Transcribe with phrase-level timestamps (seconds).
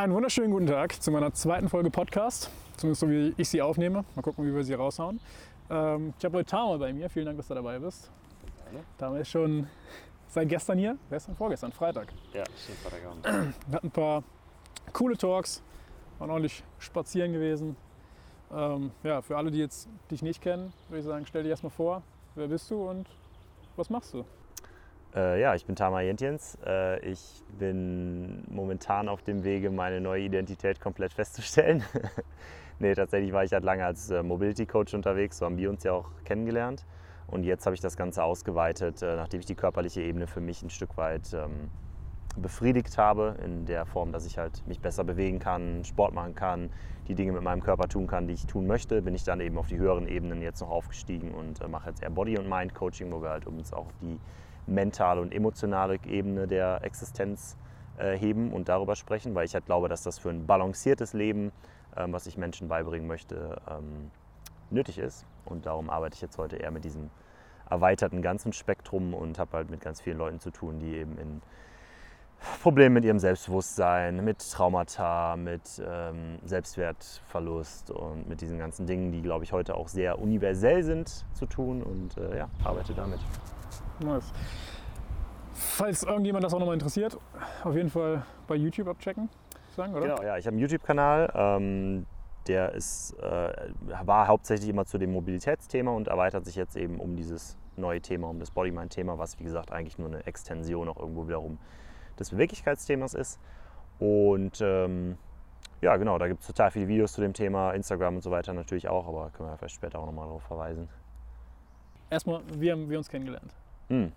[0.00, 2.48] Einen wunderschönen guten Tag zu meiner zweiten Folge Podcast.
[2.78, 4.02] Zumindest so wie ich sie aufnehme.
[4.16, 5.20] Mal gucken, wie wir sie raushauen.
[5.68, 7.10] Ähm, ich habe heute Tama bei mir.
[7.10, 8.10] Vielen Dank, dass du dabei bist.
[8.64, 8.82] Gerne.
[8.96, 9.66] Tama ist schon
[10.26, 10.96] seit gestern hier.
[11.10, 12.14] Gestern, vorgestern, Freitag.
[12.32, 13.26] Ja, stimmt, Freitagabend.
[13.68, 14.24] Wir hatten ein paar
[14.94, 15.62] coole Talks,
[16.18, 17.76] waren ordentlich spazieren gewesen.
[18.54, 21.72] Ähm, ja, für alle, die jetzt dich nicht kennen, würde ich sagen, stell dich erstmal
[21.72, 22.02] vor.
[22.36, 23.06] Wer bist du und
[23.76, 24.24] was machst du?
[25.14, 26.56] Äh, ja, ich bin Tama Jentjens.
[26.64, 31.82] Äh, ich bin momentan auf dem Wege, meine neue Identität komplett festzustellen.
[32.78, 35.82] nee, tatsächlich war ich halt lange als äh, Mobility Coach unterwegs, so haben wir uns
[35.82, 36.84] ja auch kennengelernt.
[37.26, 40.62] Und jetzt habe ich das Ganze ausgeweitet, äh, nachdem ich die körperliche Ebene für mich
[40.62, 41.70] ein Stück weit ähm,
[42.36, 46.70] befriedigt habe, in der Form, dass ich halt mich besser bewegen kann, Sport machen kann,
[47.08, 49.58] die Dinge mit meinem Körper tun kann, die ich tun möchte, bin ich dann eben
[49.58, 53.10] auf die höheren Ebenen jetzt noch aufgestiegen und äh, mache jetzt eher Body- und Mind-Coaching,
[53.10, 54.20] wo wir halt uns auch die
[54.66, 57.56] mentale und emotionale Ebene der Existenz
[57.98, 61.52] äh, heben und darüber sprechen, weil ich halt glaube, dass das für ein balanciertes Leben,
[61.96, 64.10] ähm, was ich Menschen beibringen möchte, ähm,
[64.70, 65.26] nötig ist.
[65.44, 67.10] Und darum arbeite ich jetzt heute eher mit diesem
[67.68, 71.40] erweiterten ganzen Spektrum und habe halt mit ganz vielen Leuten zu tun, die eben in
[72.62, 79.20] Problemen mit ihrem Selbstbewusstsein, mit Traumata, mit ähm, Selbstwertverlust und mit diesen ganzen Dingen, die,
[79.20, 83.20] glaube ich, heute auch sehr universell sind, zu tun und äh, ja, arbeite damit.
[84.00, 84.32] Nice.
[85.52, 87.18] Falls irgendjemand das auch nochmal interessiert,
[87.64, 89.28] auf jeden Fall bei YouTube abchecken,
[89.76, 90.02] sagen, oder?
[90.02, 92.06] Genau, ja, ich habe einen YouTube-Kanal, ähm,
[92.46, 93.52] der ist, äh,
[94.04, 98.28] war hauptsächlich immer zu dem Mobilitätsthema und erweitert sich jetzt eben um dieses neue Thema,
[98.28, 101.58] um das Bodymind-Thema, was wie gesagt eigentlich nur eine Extension auch irgendwo wiederum
[102.18, 103.38] des Beweglichkeitsthemas ist.
[103.98, 105.18] Und ähm,
[105.82, 108.52] ja, genau, da gibt es total viele Videos zu dem Thema, Instagram und so weiter
[108.52, 110.88] natürlich auch, aber können wir vielleicht später auch nochmal darauf verweisen.
[112.10, 113.54] Erstmal, wie haben wir uns kennengelernt?
[113.90, 114.12] Hm.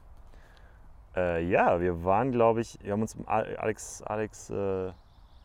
[1.16, 4.92] Äh, ja, wir waren, glaube ich, wir haben uns im Al- Alex, Alex äh,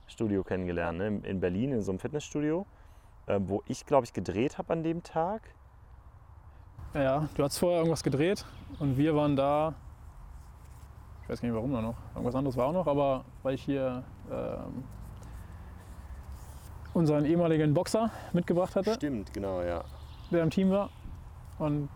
[0.06, 1.06] Studio kennengelernt, ne?
[1.24, 2.66] in Berlin, in so einem Fitnessstudio,
[3.26, 5.42] äh, wo ich, glaube ich, gedreht habe an dem Tag.
[6.94, 8.46] Ja, du hast vorher irgendwas gedreht
[8.78, 9.74] und wir waren da.
[11.22, 11.96] Ich weiß gar nicht warum da noch.
[12.14, 14.84] Irgendwas anderes war auch noch, aber weil ich hier ähm,
[16.94, 19.84] unseren ehemaligen Boxer mitgebracht hatte, Stimmt, genau, ja.
[20.30, 20.88] der im Team war.
[21.58, 21.90] Und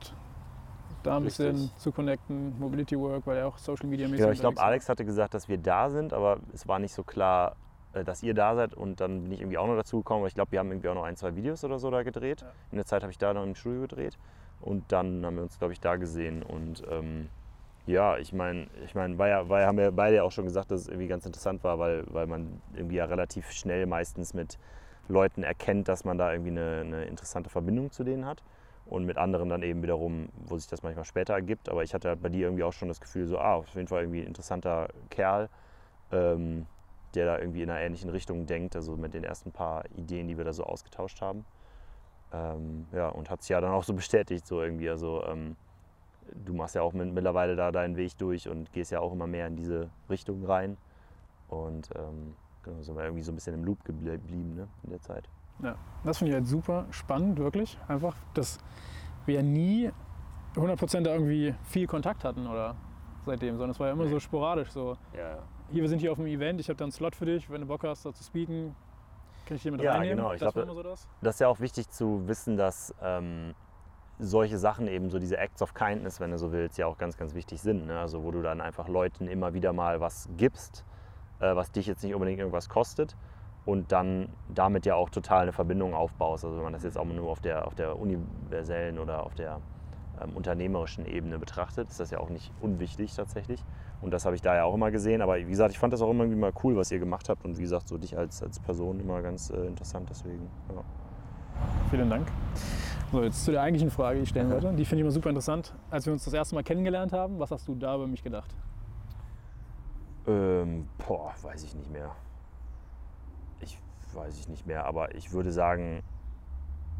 [1.03, 1.77] da ein bisschen Richtig.
[1.79, 4.61] zu connecten, Mobility Work, weil er auch Social Media mäßig Genau, ich glaube.
[4.61, 7.57] Alex hatte gesagt, dass wir da sind, aber es war nicht so klar,
[7.93, 10.29] äh, dass ihr da seid und dann bin ich irgendwie auch noch dazu gekommen, weil
[10.29, 12.43] ich glaube, wir haben irgendwie auch noch ein, zwei Videos oder so da gedreht.
[12.43, 12.53] Ja.
[12.71, 14.19] In der Zeit habe ich da noch im Studio gedreht
[14.61, 17.29] und dann haben wir uns, glaube ich, da gesehen und ähm,
[17.85, 20.45] ja, ich meine, ich mein, war ja, war ja, haben wir beide ja auch schon
[20.45, 24.35] gesagt, dass es irgendwie ganz interessant war, weil, weil man irgendwie ja relativ schnell meistens
[24.35, 24.59] mit
[25.09, 28.43] Leuten erkennt, dass man da irgendwie eine, eine interessante Verbindung zu denen hat
[28.87, 31.69] und mit anderen dann eben wiederum, wo sich das manchmal später ergibt.
[31.69, 33.89] Aber ich hatte halt bei dir irgendwie auch schon das Gefühl, so, ah, auf jeden
[33.89, 35.49] Fall irgendwie ein interessanter Kerl,
[36.11, 36.67] ähm,
[37.15, 40.37] der da irgendwie in einer ähnlichen Richtung denkt, also mit den ersten paar Ideen, die
[40.37, 41.45] wir da so ausgetauscht haben.
[42.33, 44.89] Ähm, ja, und hat sich ja dann auch so bestätigt, so irgendwie.
[44.89, 45.57] Also, ähm,
[46.45, 49.27] du machst ja auch mit, mittlerweile da deinen Weg durch und gehst ja auch immer
[49.27, 50.77] mehr in diese Richtung rein.
[51.49, 55.01] Und ähm, genau, sind wir irgendwie so ein bisschen im Loop geblieben ne, in der
[55.03, 55.29] Zeit.
[55.61, 57.79] Ja, das finde ich halt super spannend, wirklich.
[57.89, 58.59] Einfach, dass
[59.27, 59.91] wir nie
[60.55, 62.75] 100% da irgendwie viel Kontakt hatten oder
[63.25, 64.11] seitdem, sondern es war ja immer Nee.
[64.11, 64.71] so sporadisch.
[64.71, 65.39] So, Ja,
[65.71, 67.61] hier, wir sind hier auf einem Event, ich habe da einen Slot für dich, wenn
[67.61, 68.75] du Bock hast, da zu speaken,
[69.47, 70.17] kann ich dir mit Ja, reinnehmen.
[70.19, 71.09] genau, ich das glaub, so das.
[71.23, 73.55] das ist ja auch wichtig zu wissen, dass ähm,
[74.19, 77.17] solche Sachen eben so diese Acts of Kindness, wenn du so willst, ja auch ganz,
[77.17, 77.87] ganz wichtig sind.
[77.87, 77.99] Ne?
[77.99, 80.85] Also wo du dann einfach Leuten immer wieder mal was gibst,
[81.41, 83.17] äh, was dich jetzt nicht unbedingt irgendwas kostet
[83.65, 86.45] und dann damit ja auch total eine Verbindung aufbaust.
[86.45, 89.61] Also wenn man das jetzt auch nur auf der, auf der universellen oder auf der
[90.21, 93.63] ähm, unternehmerischen Ebene betrachtet, ist das ja auch nicht unwichtig tatsächlich.
[94.01, 95.23] Und das habe ich da ja auch immer gesehen.
[95.23, 97.45] Aber wie gesagt, ich fand das auch immer irgendwie mal cool, was ihr gemacht habt.
[97.45, 100.09] Und wie gesagt, so dich als, als Person immer ganz äh, interessant.
[100.11, 100.83] Deswegen, ja.
[101.91, 102.27] Vielen Dank.
[103.13, 104.73] So, jetzt zu der eigentlichen Frage, die ich stellen wollte.
[104.73, 105.73] Die finde ich immer super interessant.
[105.91, 108.53] Als wir uns das erste Mal kennengelernt haben, was hast du da über mich gedacht?
[110.27, 112.11] Ähm, boah, weiß ich nicht mehr.
[114.15, 116.03] Weiß ich nicht mehr, aber ich würde sagen,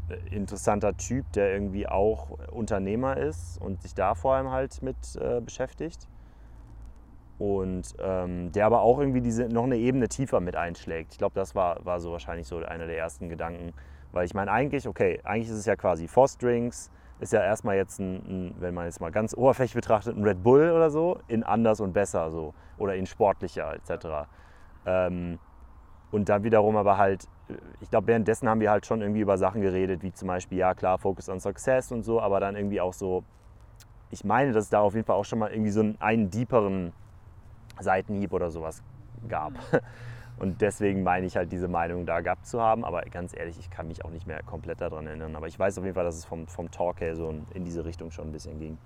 [0.09, 4.97] äh, interessanter Typ, der irgendwie auch Unternehmer ist und sich da vor allem halt mit
[5.15, 6.07] äh, beschäftigt.
[7.39, 11.13] Und ähm, der aber auch irgendwie diese noch eine Ebene tiefer mit einschlägt.
[11.13, 13.73] Ich glaube, das war, war so wahrscheinlich so einer der ersten Gedanken.
[14.11, 17.75] Weil ich meine, eigentlich, okay, eigentlich ist es ja quasi Force Drinks, ist ja erstmal
[17.75, 21.19] jetzt ein, ein, wenn man jetzt mal ganz oberflächlich betrachtet, ein Red Bull oder so,
[21.27, 24.27] in anders und besser so oder in sportlicher etc.
[24.85, 25.39] Ähm,
[26.13, 27.27] und dann wiederum aber halt,
[27.81, 30.75] ich glaube, währenddessen haben wir halt schon irgendwie über Sachen geredet, wie zum Beispiel, ja
[30.75, 33.23] klar, Focus on Success und so, aber dann irgendwie auch so,
[34.11, 36.29] ich meine, dass es da auf jeden Fall auch schon mal irgendwie so einen, einen
[36.29, 36.93] deeperen
[37.79, 38.83] Seitenhieb oder sowas
[39.27, 39.53] gab.
[40.39, 42.83] Und deswegen meine ich halt, diese Meinung da gehabt zu haben.
[42.85, 45.35] Aber ganz ehrlich, ich kann mich auch nicht mehr komplett daran erinnern.
[45.35, 47.85] Aber ich weiß auf jeden Fall, dass es vom, vom Talk her so in diese
[47.85, 48.77] Richtung schon ein bisschen ging.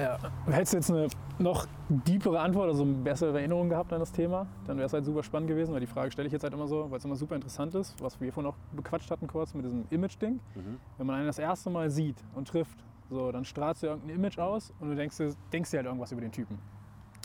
[0.00, 0.18] Ja.
[0.46, 1.08] Hättest du jetzt eine
[1.38, 5.04] noch deepere Antwort, also eine bessere Erinnerung gehabt an das Thema, dann wäre es halt
[5.04, 7.16] super spannend gewesen, weil die Frage stelle ich jetzt halt immer so, weil es immer
[7.16, 10.40] super interessant ist, was wir vorhin auch bequatscht hatten kurz mit diesem Image-Ding.
[10.54, 10.78] Mhm.
[10.98, 14.38] Wenn man einen das erste Mal sieht und trifft, so, dann strahlst du irgendein Image
[14.38, 15.16] aus und du denkst,
[15.52, 16.58] denkst dir halt irgendwas über den Typen.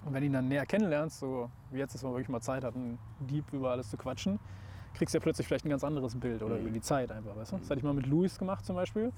[0.05, 2.63] Und wenn du ihn dann näher kennenlernst, so wie jetzt, dass wir wirklich mal Zeit
[2.63, 4.39] hatten, deep über alles zu quatschen,
[4.93, 6.61] kriegst du ja plötzlich vielleicht ein ganz anderes Bild oder mhm.
[6.61, 7.57] über die Zeit einfach, weißt du?
[7.57, 9.11] Das hatte ich mal mit Luis gemacht zum Beispiel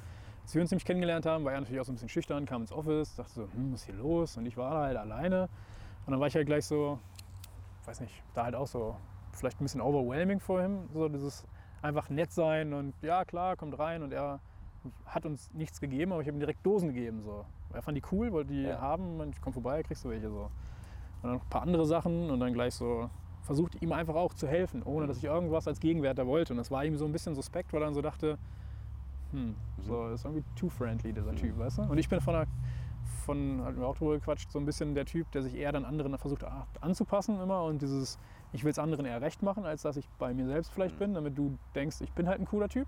[0.48, 2.62] als wir uns nämlich kennengelernt haben, war er natürlich auch so ein bisschen schüchtern, kam
[2.62, 4.38] ins Office, dachte so, hm, was ist hier los?
[4.38, 5.50] Und ich war halt alleine.
[6.06, 7.00] Und dann war ich halt gleich so,
[7.84, 8.96] weiß nicht, da halt auch so,
[9.34, 11.46] vielleicht ein bisschen overwhelming vor ihm, so dieses
[11.82, 14.40] einfach nett sein und ja, klar, kommt rein und er
[15.06, 17.24] hat uns nichts gegeben, aber ich habe ihm direkt Dosen gegeben.
[17.24, 17.44] So.
[17.74, 18.80] Er fand die cool, wollte die ja.
[18.80, 20.44] haben und ich komme vorbei, kriegst du welche so.
[20.44, 23.10] Und dann noch ein paar andere Sachen und dann gleich so
[23.42, 26.54] versucht ihm einfach auch zu helfen, ohne dass ich irgendwas als Gegenwert da wollte.
[26.54, 28.38] Und das war ihm so ein bisschen suspekt, weil er dann so dachte,
[29.32, 31.82] hm, so ist irgendwie too friendly, dieser Typ, weißt du?
[31.84, 32.48] Und ich bin von der,
[33.26, 35.86] von, hatten wir auch drüber gequatscht, so ein bisschen der Typ, der sich eher dann
[35.86, 36.46] anderen versucht
[36.82, 38.18] anzupassen immer und dieses,
[38.54, 41.00] ich will es anderen eher recht machen, als dass ich bei mir selbst vielleicht mhm.
[41.00, 42.88] bin, damit du denkst, ich bin halt ein cooler Typ.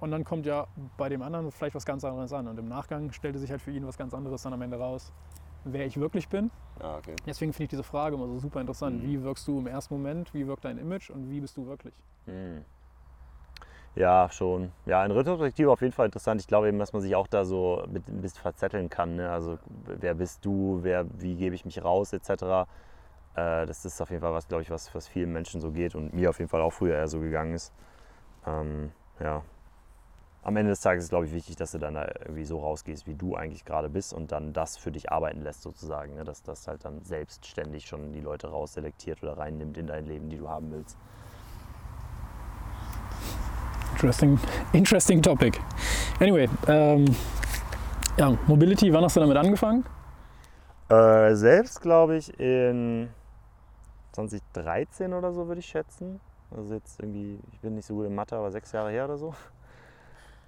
[0.00, 2.48] Und dann kommt ja bei dem anderen vielleicht was ganz anderes an.
[2.48, 5.12] Und im Nachgang stellte sich halt für ihn was ganz anderes dann am Ende raus,
[5.64, 6.50] wer ich wirklich bin.
[6.80, 7.14] Ah, okay.
[7.24, 9.00] Deswegen finde ich diese Frage immer so super interessant.
[9.00, 9.06] Mhm.
[9.06, 10.34] Wie wirkst du im ersten Moment?
[10.34, 11.10] Wie wirkt dein Image?
[11.10, 11.94] Und wie bist du wirklich?
[12.26, 12.64] Mhm.
[13.94, 14.72] Ja, schon.
[14.86, 16.40] Ja, in Retrospektive auf jeden Fall interessant.
[16.40, 19.16] Ich glaube eben, dass man sich auch da so mit ein bisschen verzetteln kann.
[19.16, 19.30] Ne?
[19.30, 22.30] Also wer bist du, wer, wie gebe ich mich raus, etc.
[23.34, 25.94] Äh, das ist auf jeden Fall was, glaube ich, was, was vielen Menschen so geht
[25.94, 27.72] und mir auf jeden Fall auch früher eher so gegangen ist.
[28.46, 29.42] Ähm, ja.
[30.44, 33.06] Am Ende des Tages ist, glaube ich, wichtig, dass du dann da irgendwie so rausgehst,
[33.06, 36.14] wie du eigentlich gerade bist und dann das für dich arbeiten lässt, sozusagen.
[36.14, 36.24] Ne?
[36.24, 40.38] Dass das halt dann selbstständig schon die Leute rausselektiert oder reinnimmt in dein Leben, die
[40.38, 40.96] du haben willst.
[43.92, 44.38] Interesting,
[44.72, 45.60] interesting topic.
[46.20, 47.04] Anyway, ähm,
[48.16, 49.84] ja, Mobility, wann hast du damit angefangen?
[50.88, 53.08] Äh, selbst glaube ich in
[54.12, 56.20] 2013 oder so würde ich schätzen.
[56.54, 59.16] Also jetzt irgendwie, ich bin nicht so gut in Mathe, aber sechs Jahre her oder
[59.16, 59.34] so.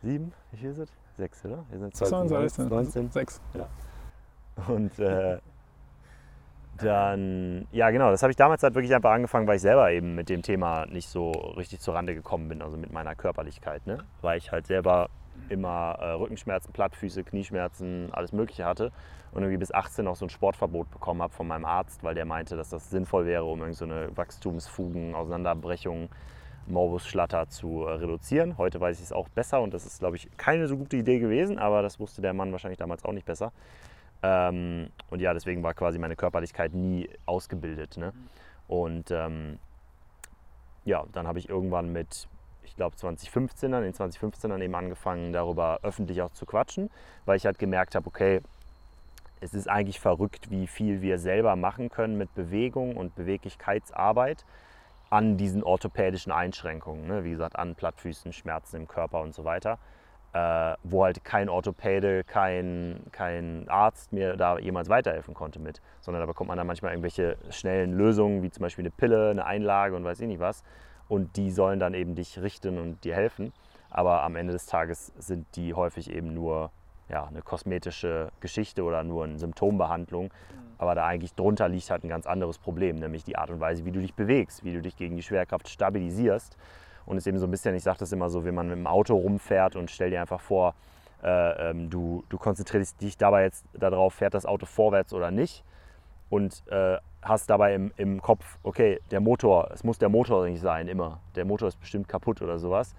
[0.03, 0.33] Sieben?
[0.51, 0.89] Wie viel ist es?
[1.17, 1.65] Sechs, oder?
[1.71, 2.69] Wir sind 2019.
[2.69, 3.11] 19.
[3.11, 3.41] Sechs.
[3.55, 3.69] Ja.
[4.69, 5.39] Und äh,
[6.79, 10.15] dann, ja genau, das habe ich damals halt wirklich einfach angefangen, weil ich selber eben
[10.15, 13.87] mit dem Thema nicht so richtig zur Rande gekommen bin, also mit meiner Körperlichkeit.
[13.87, 13.99] Ne?
[14.21, 15.09] Weil ich halt selber
[15.49, 18.93] immer äh, Rückenschmerzen, Plattfüße, Knieschmerzen, alles Mögliche hatte
[19.33, 22.25] und irgendwie bis 18 auch so ein Sportverbot bekommen habe von meinem Arzt, weil der
[22.25, 26.09] meinte, dass das sinnvoll wäre, um irgendwie so eine Wachstumsfugen, Auseinanderbrechung,
[26.67, 28.57] Morbus-Schlatter zu äh, reduzieren.
[28.59, 31.19] Heute weiß ich es auch besser und das ist, glaube ich, keine so gute Idee
[31.19, 33.53] gewesen, aber das wusste der Mann wahrscheinlich damals auch nicht besser.
[34.25, 37.99] Ähm, und ja, deswegen war quasi meine Körperlichkeit nie ausgebildet.
[37.99, 38.15] Ne?
[38.67, 39.59] Und ähm,
[40.87, 42.27] ja, dann habe ich irgendwann mit,
[42.63, 46.89] ich glaube 2015 dann, in 2015 dann eben angefangen, darüber öffentlich auch zu quatschen,
[47.27, 48.41] weil ich halt gemerkt habe, okay,
[49.43, 54.47] es ist eigentlich verrückt, wie viel wir selber machen können mit Bewegung und Beweglichkeitsarbeit
[55.11, 57.07] an diesen orthopädischen Einschränkungen.
[57.07, 57.25] Ne?
[57.25, 59.79] Wie gesagt, an Plattfüßen, Schmerzen im Körper und so weiter
[60.35, 66.21] äh, wo halt kein Orthopäde, kein, kein Arzt mir da jemals weiterhelfen konnte mit, sondern
[66.21, 69.95] da bekommt man dann manchmal irgendwelche schnellen Lösungen, wie zum Beispiel eine Pille, eine Einlage
[69.95, 70.65] und weiß ich nicht was.
[71.07, 73.53] Und die sollen dann eben dich richten und dir helfen.
[73.91, 76.73] Aber am Ende des Tages sind die häufig eben nur
[77.09, 80.25] ja, eine kosmetische Geschichte oder nur eine Symptombehandlung.
[80.25, 80.75] Mhm.
[80.79, 83.85] Aber da eigentlich drunter liegt halt ein ganz anderes Problem, nämlich die Art und Weise,
[83.85, 86.57] wie du dich bewegst, wie du dich gegen die Schwerkraft stabilisierst
[87.07, 88.87] und ist eben so ein bisschen, ich sage das immer so, wie man mit dem
[88.87, 90.75] Auto rumfährt und stell dir einfach vor,
[91.23, 95.65] äh, ähm, du, du konzentrierst dich dabei jetzt darauf, fährt das Auto vorwärts oder nicht
[96.31, 100.61] und äh, hast dabei im, im Kopf, okay, der Motor, es muss der Motor nicht
[100.61, 101.21] sein, immer.
[101.37, 102.95] Der Motor ist bestimmt kaputt oder sowas.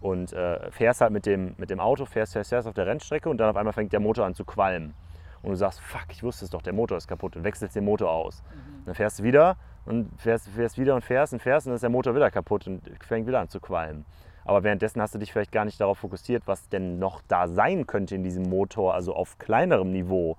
[0.00, 3.28] Und äh, fährst halt mit dem, mit dem Auto, fährst, fährst, fährst auf der Rennstrecke
[3.28, 4.94] und dann auf einmal fängt der Motor an zu qualmen.
[5.42, 7.84] Und du sagst, fuck, ich wusste es doch, der Motor ist kaputt und wechselst den
[7.84, 8.42] Motor aus.
[8.42, 8.86] Mhm.
[8.86, 11.82] Dann fährst du wieder und fährst, fährst wieder und fährst und fährst und dann ist
[11.82, 14.04] der Motor wieder kaputt und fängt wieder an zu qualmen.
[14.44, 17.86] Aber währenddessen hast du dich vielleicht gar nicht darauf fokussiert, was denn noch da sein
[17.86, 20.36] könnte in diesem Motor, also auf kleinerem Niveau.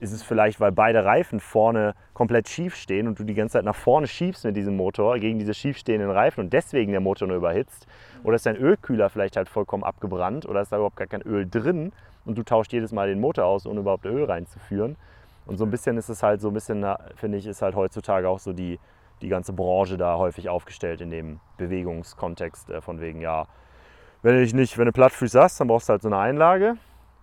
[0.00, 3.64] Ist es vielleicht, weil beide Reifen vorne komplett schief stehen und du die ganze Zeit
[3.64, 7.36] nach vorne schiebst mit diesem Motor gegen diese schiefstehenden Reifen und deswegen der Motor nur
[7.36, 7.88] überhitzt?
[8.22, 11.48] Oder ist dein Ölkühler vielleicht halt vollkommen abgebrannt oder ist da überhaupt gar kein Öl
[11.50, 11.92] drin
[12.24, 14.94] und du tauschst jedes Mal den Motor aus, ohne überhaupt Öl reinzuführen?
[15.48, 16.84] Und so ein bisschen ist es halt so ein bisschen,
[17.16, 18.78] finde ich, ist halt heutzutage auch so die,
[19.22, 23.46] die ganze Branche da häufig aufgestellt in dem Bewegungskontext äh, von wegen, ja,
[24.22, 26.76] wenn du dich nicht, wenn du Plattfüße hast, dann brauchst du halt so eine Einlage.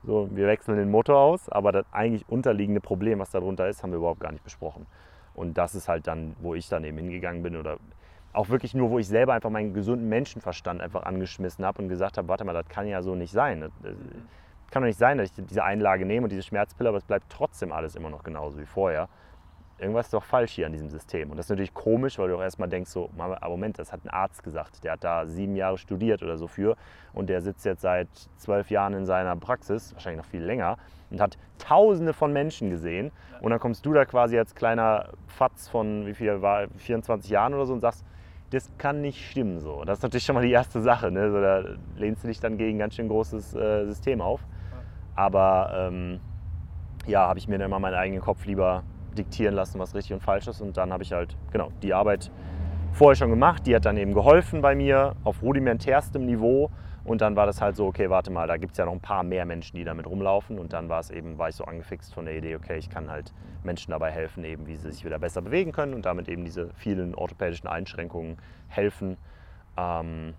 [0.04, 3.92] So, wir wechseln den Motor aus, aber das eigentlich unterliegende Problem, was darunter ist, haben
[3.92, 4.88] wir überhaupt gar nicht besprochen.
[5.36, 7.78] Und das ist halt dann, wo ich dann eben hingegangen bin oder
[8.34, 12.18] auch wirklich nur, wo ich selber einfach meinen gesunden Menschenverstand einfach angeschmissen habe und gesagt
[12.18, 13.62] habe, warte mal, das kann ja so nicht sein.
[13.62, 13.94] Das, das
[14.72, 17.30] kann doch nicht sein, dass ich diese Einlage nehme und diese Schmerzpille, aber es bleibt
[17.30, 19.08] trotzdem alles immer noch genauso wie vorher.
[19.78, 21.32] Irgendwas ist doch falsch hier an diesem System.
[21.32, 23.10] Und das ist natürlich komisch, weil du auch erstmal denkst, so,
[23.44, 24.86] Moment, das hat ein Arzt gesagt.
[24.86, 26.78] Der hat da sieben Jahre studiert oder so für
[27.14, 28.08] und der sitzt jetzt seit
[28.38, 30.78] zwölf Jahren in seiner Praxis, wahrscheinlich noch viel länger,
[31.10, 33.12] und hat tausende von Menschen gesehen.
[33.42, 37.54] Und dann kommst du da quasi als kleiner Fatz von, wie viel war, 24 Jahren
[37.54, 38.06] oder so und sagst,
[38.52, 39.84] das kann nicht stimmen so.
[39.84, 41.12] Das ist natürlich schon mal die erste Sache.
[41.12, 41.32] Ne?
[41.32, 41.64] So, da
[41.98, 44.42] lehnst du dich dann gegen ein ganz schön großes äh, System auf.
[45.16, 46.20] Aber ähm,
[47.08, 48.84] ja, habe ich mir dann immer meinen eigenen Kopf lieber
[49.18, 50.62] diktieren lassen, was richtig und falsch ist.
[50.62, 52.32] Und dann habe ich halt, genau, die Arbeit
[52.92, 53.66] vorher schon gemacht.
[53.66, 56.70] Die hat dann eben geholfen bei mir auf rudimentärstem Niveau.
[57.04, 59.00] Und dann war das halt so, okay, warte mal, da gibt es ja noch ein
[59.00, 60.58] paar mehr Menschen, die damit rumlaufen.
[60.58, 63.12] Und dann war es eben, war ich so angefixt von der Idee, okay, ich kann
[63.12, 63.32] halt
[63.64, 66.70] Menschen dabei helfen, eben wie sie sich wieder besser bewegen können und damit eben diese
[66.74, 69.18] vielen orthopädischen Einschränkungen helfen
[69.78, 70.34] ähm,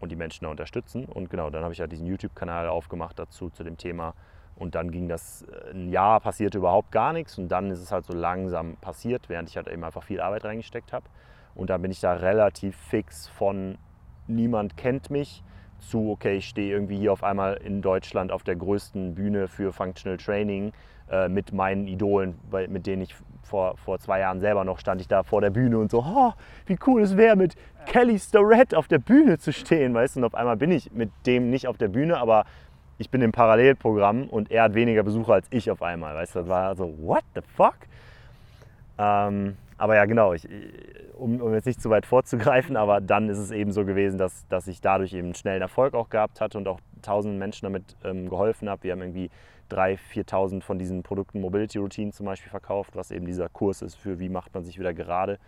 [0.00, 1.04] und die Menschen da unterstützen.
[1.04, 4.14] Und genau, dann habe ich halt diesen YouTube-Kanal aufgemacht dazu, zu dem Thema.
[4.56, 7.38] Und dann ging das äh, ein Jahr, passierte überhaupt gar nichts.
[7.38, 10.44] Und dann ist es halt so langsam passiert, während ich halt eben einfach viel Arbeit
[10.44, 11.06] reingesteckt habe.
[11.54, 13.78] Und dann bin ich da relativ fix von
[14.26, 15.42] niemand kennt mich
[15.80, 19.72] zu, okay, ich stehe irgendwie hier auf einmal in Deutschland auf der größten Bühne für
[19.72, 20.72] Functional Training
[21.10, 23.14] äh, mit meinen Idolen, bei, mit denen ich
[23.50, 26.32] vor, vor zwei Jahren selber noch stand ich da vor der Bühne und so, oh,
[26.66, 30.24] wie cool es wäre, mit Kelly Starrett auf der Bühne zu stehen, weißt du, und
[30.24, 32.44] auf einmal bin ich mit dem nicht auf der Bühne, aber
[32.98, 36.38] ich bin im Parallelprogramm und er hat weniger Besucher als ich auf einmal, weißt du,
[36.40, 37.76] das war so, what the fuck?
[38.98, 40.46] Ähm, aber ja, genau, ich,
[41.18, 44.46] um, um, jetzt nicht zu weit vorzugreifen, aber dann ist es eben so gewesen, dass,
[44.48, 48.28] dass ich dadurch eben schnellen Erfolg auch gehabt hatte und auch tausenden Menschen damit ähm,
[48.28, 48.82] geholfen habe.
[48.82, 49.30] Wir haben irgendwie
[49.70, 49.98] 3.000,
[50.28, 54.18] 4.000 von diesen Produkten Mobility Routine zum Beispiel verkauft, was eben dieser Kurs ist für
[54.18, 55.38] wie macht man sich wieder gerade.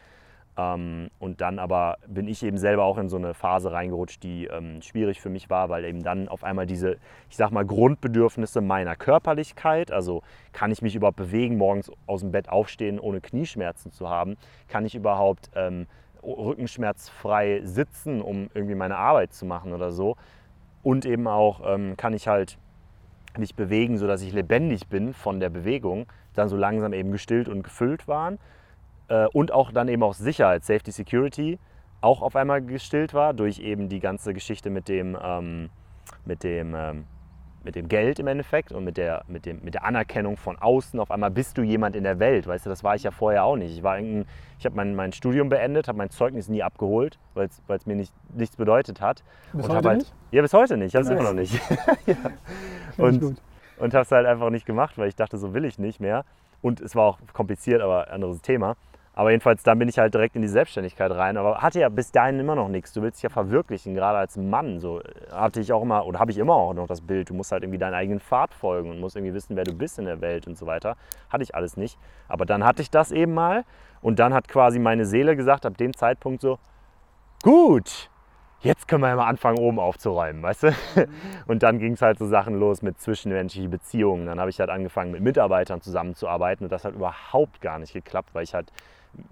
[0.57, 4.47] Ähm, und dann aber bin ich eben selber auch in so eine Phase reingerutscht, die
[4.47, 6.97] ähm, schwierig für mich war, weil eben dann auf einmal diese,
[7.31, 12.33] ich sag mal, Grundbedürfnisse meiner Körperlichkeit, also kann ich mich überhaupt bewegen, morgens aus dem
[12.33, 14.37] Bett aufstehen, ohne Knieschmerzen zu haben,
[14.69, 15.87] kann ich überhaupt ähm,
[16.23, 20.17] rückenschmerzfrei sitzen, um irgendwie meine Arbeit zu machen oder so.
[20.83, 22.59] Und eben auch ähm, kann ich halt
[23.39, 27.63] mich bewegen, sodass ich lebendig bin von der Bewegung, dann so langsam eben gestillt und
[27.63, 28.39] gefüllt waren
[29.09, 31.59] äh, und auch dann eben auch Sicherheit, Safety, Security
[32.01, 35.71] auch auf einmal gestillt war durch eben die ganze Geschichte mit dem, ähm,
[36.25, 37.05] mit dem, ähm,
[37.65, 40.99] mit dem Geld im Endeffekt und mit der, mit, dem, mit der Anerkennung von außen.
[40.99, 43.45] Auf einmal bist du jemand in der Welt, weißt du, das war ich ja vorher
[43.45, 43.73] auch nicht.
[43.73, 47.97] Ich, ich habe mein, mein Studium beendet, habe mein Zeugnis nie abgeholt, weil es mir
[47.97, 49.23] nicht, nichts bedeutet hat.
[49.53, 50.15] Bis und heute halt, nicht?
[50.31, 51.55] Ja, bis heute nicht, ich habe es immer noch nicht.
[52.07, 52.17] ja.
[52.97, 53.41] Und,
[53.79, 56.25] und habe es halt einfach nicht gemacht, weil ich dachte, so will ich nicht mehr.
[56.61, 58.77] Und es war auch kompliziert, aber anderes Thema.
[59.15, 61.37] Aber jedenfalls, dann bin ich halt direkt in die Selbstständigkeit rein.
[61.37, 62.93] Aber hatte ja bis dahin immer noch nichts.
[62.93, 64.81] Du willst dich ja verwirklichen, gerade als Mann.
[64.81, 67.53] So hatte ich auch immer, oder habe ich immer auch noch das Bild, du musst
[67.53, 70.21] halt irgendwie deinen eigenen Pfad folgen und musst irgendwie wissen, wer du bist in der
[70.23, 70.97] Welt und so weiter.
[71.29, 71.99] Hatte ich alles nicht.
[72.29, 73.65] Aber dann hatte ich das eben mal.
[74.01, 76.59] Und dann hat quasi meine Seele gesagt, ab dem Zeitpunkt so,
[77.43, 78.11] gut,
[78.63, 80.71] jetzt können wir ja mal anfangen, oben aufzuräumen, weißt du?
[80.71, 81.07] Mhm.
[81.47, 84.27] Und dann ging es halt so Sachen los mit zwischenmenschlichen Beziehungen.
[84.27, 88.31] Dann habe ich halt angefangen, mit Mitarbeitern zusammenzuarbeiten und das hat überhaupt gar nicht geklappt,
[88.33, 88.73] weil ich halt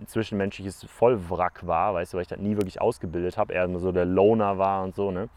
[0.07, 3.93] zwischenmenschliches Vollwrack war, weißt du, weil ich das nie wirklich ausgebildet habe, eher nur so
[3.93, 5.29] der Loner war und so, ne?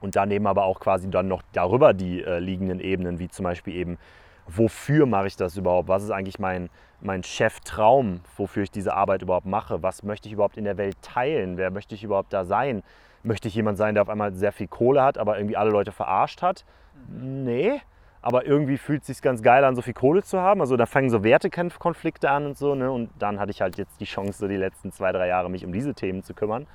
[0.00, 3.74] Und daneben aber auch quasi dann noch darüber die äh, liegenden Ebenen, wie zum Beispiel
[3.74, 3.98] eben,
[4.46, 5.88] wofür mache ich das überhaupt?
[5.88, 6.68] Was ist eigentlich mein,
[7.00, 9.82] mein Cheftraum, wofür ich diese Arbeit überhaupt mache?
[9.82, 11.56] Was möchte ich überhaupt in der Welt teilen?
[11.56, 12.82] Wer möchte ich überhaupt da sein?
[13.22, 15.92] Möchte ich jemand sein, der auf einmal sehr viel Kohle hat, aber irgendwie alle Leute
[15.92, 16.66] verarscht hat?
[17.08, 17.80] Nee
[18.24, 20.62] aber irgendwie fühlt es sich ganz geil an, so viel Kohle zu haben.
[20.62, 22.74] Also da fangen so Wertekonflikte an und so.
[22.74, 22.90] Ne?
[22.90, 25.62] Und dann hatte ich halt jetzt die Chance, so die letzten zwei, drei Jahre mich
[25.66, 26.66] um diese Themen zu kümmern.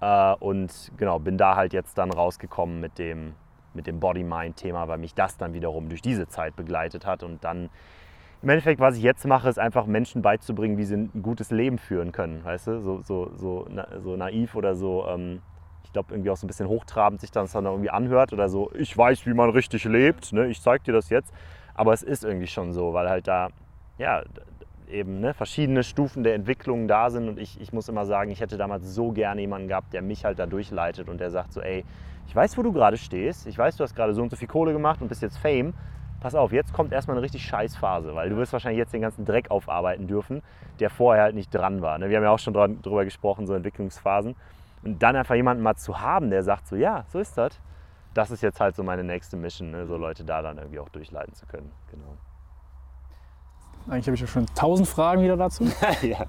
[0.00, 3.34] Äh, und genau, bin da halt jetzt dann rausgekommen mit dem,
[3.74, 7.24] mit dem Body-Mind-Thema, weil mich das dann wiederum durch diese Zeit begleitet hat.
[7.24, 7.68] Und dann
[8.40, 11.78] im Endeffekt, was ich jetzt mache, ist einfach Menschen beizubringen, wie sie ein gutes Leben
[11.78, 12.44] führen können.
[12.44, 13.66] Weißt du, so, so, so,
[14.04, 15.04] so naiv oder so.
[15.08, 15.42] Ähm,
[15.94, 18.96] glaube, irgendwie auch so ein bisschen hochtrabend sich das dann irgendwie anhört oder so, ich
[18.96, 20.46] weiß, wie man richtig lebt, ne?
[20.46, 21.32] ich zeig dir das jetzt.
[21.74, 23.48] Aber es ist irgendwie schon so, weil halt da,
[23.98, 24.22] ja,
[24.88, 28.40] eben ne, verschiedene Stufen der Entwicklung da sind und ich, ich muss immer sagen, ich
[28.40, 31.60] hätte damals so gerne jemanden gehabt, der mich halt da durchleitet und der sagt so,
[31.60, 31.84] ey,
[32.26, 34.48] ich weiß, wo du gerade stehst, ich weiß, du hast gerade so und so viel
[34.48, 35.74] Kohle gemacht und bist jetzt Fame,
[36.20, 39.02] pass auf, jetzt kommt erstmal eine richtig scheiß Phase, weil du wirst wahrscheinlich jetzt den
[39.02, 40.42] ganzen Dreck aufarbeiten dürfen,
[40.80, 41.98] der vorher halt nicht dran war.
[41.98, 42.08] Ne?
[42.08, 44.34] Wir haben ja auch schon drüber gesprochen, so Entwicklungsphasen.
[44.84, 47.60] Und dann einfach jemanden mal zu haben, der sagt so, ja, so ist das.
[48.12, 49.86] Das ist jetzt halt so meine nächste Mission, ne?
[49.86, 51.72] so Leute da dann irgendwie auch durchleiten zu können.
[51.90, 52.16] Genau.
[53.88, 55.64] Eigentlich habe ich ja schon tausend Fragen wieder dazu.
[56.02, 56.26] ja.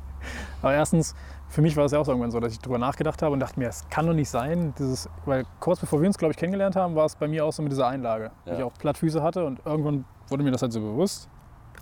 [0.61, 1.15] Aber erstens,
[1.47, 3.59] für mich war es ja auch irgendwann so, dass ich darüber nachgedacht habe und dachte
[3.59, 6.75] mir, es kann doch nicht sein, dieses, weil kurz bevor wir uns, glaube ich, kennengelernt
[6.75, 8.31] haben, war es bei mir auch so mit dieser Einlage.
[8.45, 8.53] Ja.
[8.53, 11.29] Ich auch Plattfüße hatte und irgendwann wurde mir das halt so bewusst.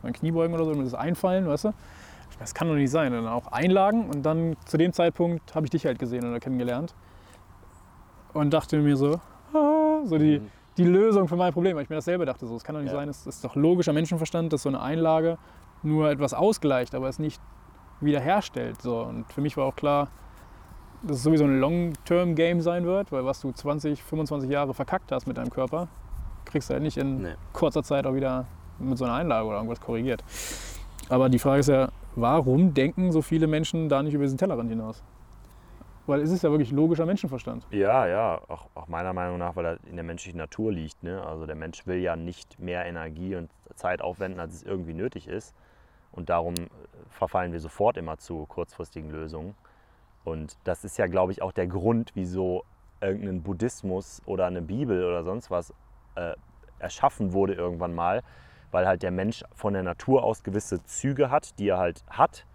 [0.03, 1.73] Mein Kniebeugen oder so, mir das einfallen, weißt du.
[2.43, 3.13] Das kann doch nicht sein.
[3.13, 6.41] Und dann auch Einlagen und dann zu dem Zeitpunkt habe ich dich halt gesehen oder
[6.41, 6.93] kennengelernt.
[8.33, 9.21] Und dachte mir so,
[9.53, 10.49] ah, so die, mhm.
[10.75, 11.77] die Lösung für mein Problem.
[11.77, 12.97] Weil ich mir dasselbe dachte, so, es kann doch nicht ja.
[12.97, 15.37] sein, es ist doch logischer Menschenverstand, dass so eine Einlage
[15.83, 17.41] nur etwas ausgleicht, aber es nicht
[18.01, 18.81] wiederherstellt.
[18.81, 19.03] So.
[19.03, 20.09] Und für mich war auch klar,
[21.01, 25.27] dass es sowieso ein Long-Term-Game sein wird, weil was du 20, 25 Jahre verkackt hast
[25.27, 25.87] mit deinem Körper,
[26.43, 27.35] kriegst du halt nicht in nee.
[27.53, 28.47] kurzer Zeit auch wieder
[28.79, 30.25] mit so einer Einlage oder irgendwas korrigiert.
[31.09, 34.69] Aber die Frage ist ja, warum denken so viele Menschen da nicht über diesen Tellerrand
[34.69, 35.03] hinaus?
[36.05, 37.65] Weil es ist ja wirklich logischer Menschenverstand.
[37.71, 41.01] Ja, ja, auch, auch meiner Meinung nach, weil er in der menschlichen Natur liegt.
[41.01, 41.21] Ne?
[41.25, 45.27] Also der Mensch will ja nicht mehr Energie und Zeit aufwenden, als es irgendwie nötig
[45.27, 45.55] ist.
[46.11, 46.67] Und darum äh,
[47.09, 49.55] verfallen wir sofort immer zu kurzfristigen Lösungen.
[50.25, 52.63] Und das ist ja, glaube ich, auch der Grund, wieso
[53.01, 55.73] irgendein Buddhismus oder eine Bibel oder sonst was
[56.15, 56.33] äh,
[56.79, 58.23] erschaffen wurde irgendwann mal,
[58.73, 62.45] weil halt der Mensch von der Natur aus gewisse Züge hat, die er halt hat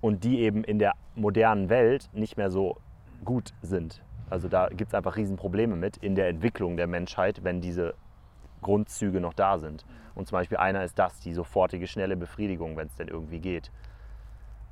[0.00, 2.78] und die eben in der modernen Welt nicht mehr so
[3.24, 4.02] gut sind.
[4.30, 7.94] Also da gibt es einfach Riesenprobleme mit in der Entwicklung der Menschheit, wenn diese
[8.62, 9.84] Grundzüge noch da sind.
[10.14, 13.70] Und zum Beispiel einer ist das, die sofortige, schnelle Befriedigung, wenn es denn irgendwie geht,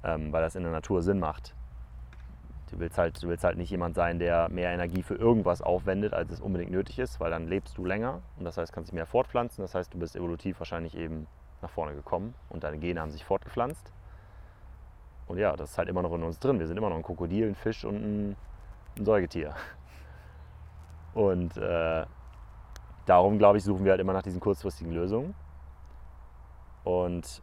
[0.03, 1.55] ähm, weil das in der Natur Sinn macht.
[2.71, 6.15] Du willst, halt, du willst halt nicht jemand sein, der mehr Energie für irgendwas aufwendet,
[6.15, 8.95] als es unbedingt nötig ist, weil dann lebst du länger und das heißt, kannst dich
[8.95, 9.63] mehr fortpflanzen.
[9.63, 11.27] Das heißt, du bist evolutiv wahrscheinlich eben
[11.63, 13.93] nach vorne gekommen und deine Gene haben sich fortgepflanzt.
[15.27, 16.59] Und ja, das ist halt immer noch in uns drin.
[16.59, 18.37] Wir sind immer noch ein Krokodil, ein Fisch und ein,
[18.99, 19.55] ein Säugetier.
[21.15, 22.05] Und äh,
[23.07, 25.35] darum, glaube ich, suchen wir halt immer nach diesen kurzfristigen Lösungen.
[26.85, 27.43] Und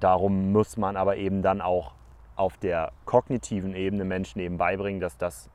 [0.00, 1.94] darum muss man aber eben dann auch
[2.36, 5.50] auf der kognitiven Ebene Menschen eben beibringen, dass das,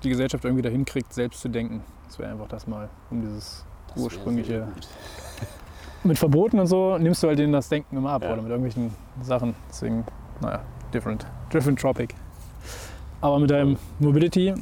[0.04, 1.82] die Gesellschaft irgendwie dahin kriegt, selbst zu denken.
[2.06, 4.68] Das wäre einfach das mal, um dieses das ursprüngliche.
[6.04, 8.34] Mit Verboten und so nimmst du halt denen das Denken immer ab ja.
[8.34, 9.56] oder mit irgendwelchen Sachen.
[9.70, 10.04] Deswegen,
[10.42, 10.62] naja,
[10.94, 11.26] different.
[11.54, 12.16] Different topic.
[13.22, 14.56] Aber mit deinem Mobility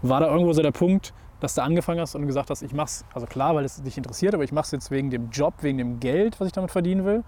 [0.00, 3.04] war da irgendwo so der Punkt, dass du angefangen hast und gesagt hast, ich mach's,
[3.12, 6.00] also klar, weil es dich interessiert, aber ich mach's jetzt wegen dem Job, wegen dem
[6.00, 7.24] Geld, was ich damit verdienen will.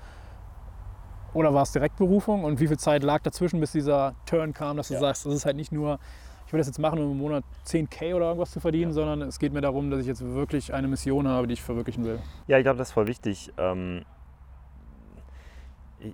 [1.35, 2.45] Oder war es Direktberufung?
[2.45, 5.01] Und wie viel Zeit lag dazwischen, bis dieser Turn kam, dass du ja.
[5.01, 5.99] sagst, das ist halt nicht nur,
[6.47, 8.95] ich will das jetzt machen, um im Monat 10k oder irgendwas zu verdienen, ja.
[8.95, 12.05] sondern es geht mir darum, dass ich jetzt wirklich eine Mission habe, die ich verwirklichen
[12.05, 12.19] will.
[12.47, 13.53] Ja, ich glaube, das ist voll wichtig.
[13.57, 14.05] Ähm,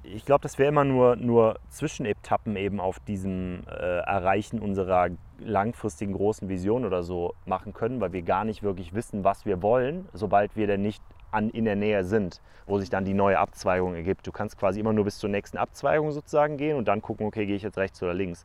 [0.04, 6.12] ich glaube, dass wir immer nur, nur Zwischenetappen eben auf diesem äh, Erreichen unserer langfristigen
[6.12, 10.08] großen Vision oder so machen können, weil wir gar nicht wirklich wissen, was wir wollen,
[10.12, 13.94] sobald wir denn nicht an, in der Nähe sind, wo sich dann die neue Abzweigung
[13.94, 14.26] ergibt.
[14.26, 17.46] Du kannst quasi immer nur bis zur nächsten Abzweigung sozusagen gehen und dann gucken, okay,
[17.46, 18.44] gehe ich jetzt rechts oder links.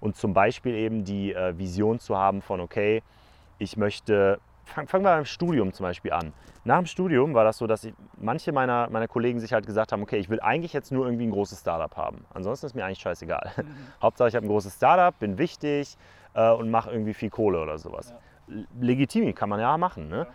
[0.00, 3.02] Und zum Beispiel eben die äh, Vision zu haben von, okay,
[3.58, 6.32] ich möchte, fangen fang wir beim Studium zum Beispiel an.
[6.64, 9.92] Nach dem Studium war das so, dass ich, manche meiner, meiner Kollegen sich halt gesagt
[9.92, 12.24] haben, okay, ich will eigentlich jetzt nur irgendwie ein großes Startup haben.
[12.34, 13.52] Ansonsten ist mir eigentlich scheißegal.
[13.56, 13.62] Mhm.
[14.02, 15.96] Hauptsache, ich habe ein großes Startup, bin wichtig
[16.34, 18.14] äh, und mache irgendwie viel Kohle oder sowas.
[18.48, 18.64] Ja.
[18.80, 20.08] Legitim, kann man ja machen.
[20.08, 20.18] Ne?
[20.18, 20.26] Ja.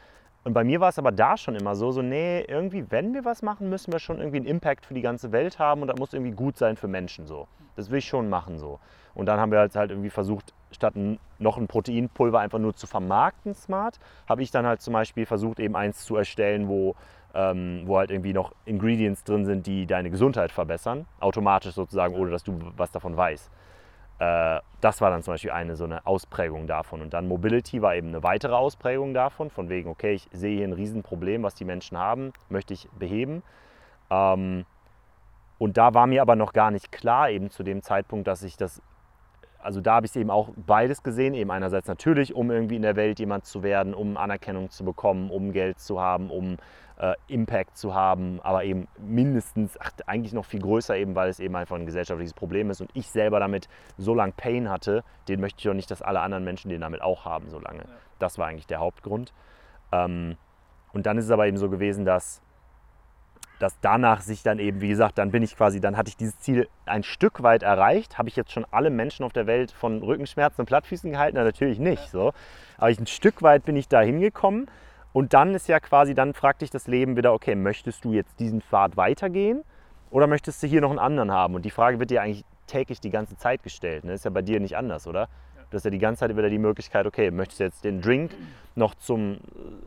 [0.44, 3.26] Und bei mir war es aber da schon immer so, so, nee, irgendwie, wenn wir
[3.26, 6.00] was machen, müssen wir schon irgendwie einen Impact für die ganze Welt haben und das
[6.00, 7.48] muss irgendwie gut sein für Menschen so.
[7.76, 8.80] Das will ich schon machen so.
[9.14, 10.94] Und dann haben wir halt, halt irgendwie versucht, statt
[11.38, 15.60] noch ein Proteinpulver einfach nur zu vermarkten smart, habe ich dann halt zum Beispiel versucht,
[15.60, 16.96] eben eins zu erstellen, wo
[17.34, 22.32] ähm, wo halt irgendwie noch Ingredients drin sind, die deine Gesundheit verbessern, automatisch sozusagen, ohne
[22.32, 23.50] dass du was davon weißt.
[24.20, 27.02] Äh, das war dann zum Beispiel eine so eine Ausprägung davon.
[27.02, 30.68] Und dann Mobility war eben eine weitere Ausprägung davon, von wegen, okay, ich sehe hier
[30.68, 33.44] ein Riesenproblem, was die Menschen haben, möchte ich beheben.
[34.10, 34.66] Ähm,
[35.58, 38.58] und da war mir aber noch gar nicht klar, eben zu dem Zeitpunkt, dass ich
[38.58, 38.82] das
[39.64, 41.34] also da habe ich eben auch beides gesehen.
[41.34, 45.30] Eben einerseits natürlich, um irgendwie in der Welt jemand zu werden, um Anerkennung zu bekommen,
[45.30, 46.58] um Geld zu haben, um
[47.02, 51.40] äh, Impact zu haben, aber eben mindestens, ach, eigentlich noch viel größer eben, weil es
[51.40, 55.42] eben einfach ein gesellschaftliches Problem ist und ich selber damit so lange Pain hatte, den
[55.42, 57.80] möchte ich auch nicht, dass alle anderen Menschen den damit auch haben so lange.
[57.80, 57.90] Ja.
[58.20, 59.34] Das war eigentlich der Hauptgrund.
[59.92, 60.38] Ähm,
[60.94, 62.42] und dann ist es aber eben so gewesen, dass
[63.62, 66.40] dass danach sich dann eben, wie gesagt, dann bin ich quasi, dann hatte ich dieses
[66.40, 68.18] Ziel ein Stück weit erreicht.
[68.18, 71.38] Habe ich jetzt schon alle Menschen auf der Welt von Rückenschmerzen und Plattfüßen gehalten?
[71.38, 72.10] Na, natürlich nicht.
[72.10, 72.34] So.
[72.78, 74.68] Aber ich, ein Stück weit bin ich da hingekommen.
[75.14, 78.40] Und dann ist ja quasi, dann fragt dich das Leben wieder, okay, möchtest du jetzt
[78.40, 79.64] diesen Pfad weitergehen
[80.10, 81.54] oder möchtest du hier noch einen anderen haben?
[81.54, 84.06] Und die Frage wird dir eigentlich täglich die ganze Zeit gestellt.
[84.06, 84.14] Ne?
[84.14, 85.28] Ist ja bei dir nicht anders, oder?
[85.72, 88.32] Du hast ja die ganze Zeit wieder die Möglichkeit, okay, möchtest du jetzt den Drink
[88.76, 89.38] noch zum,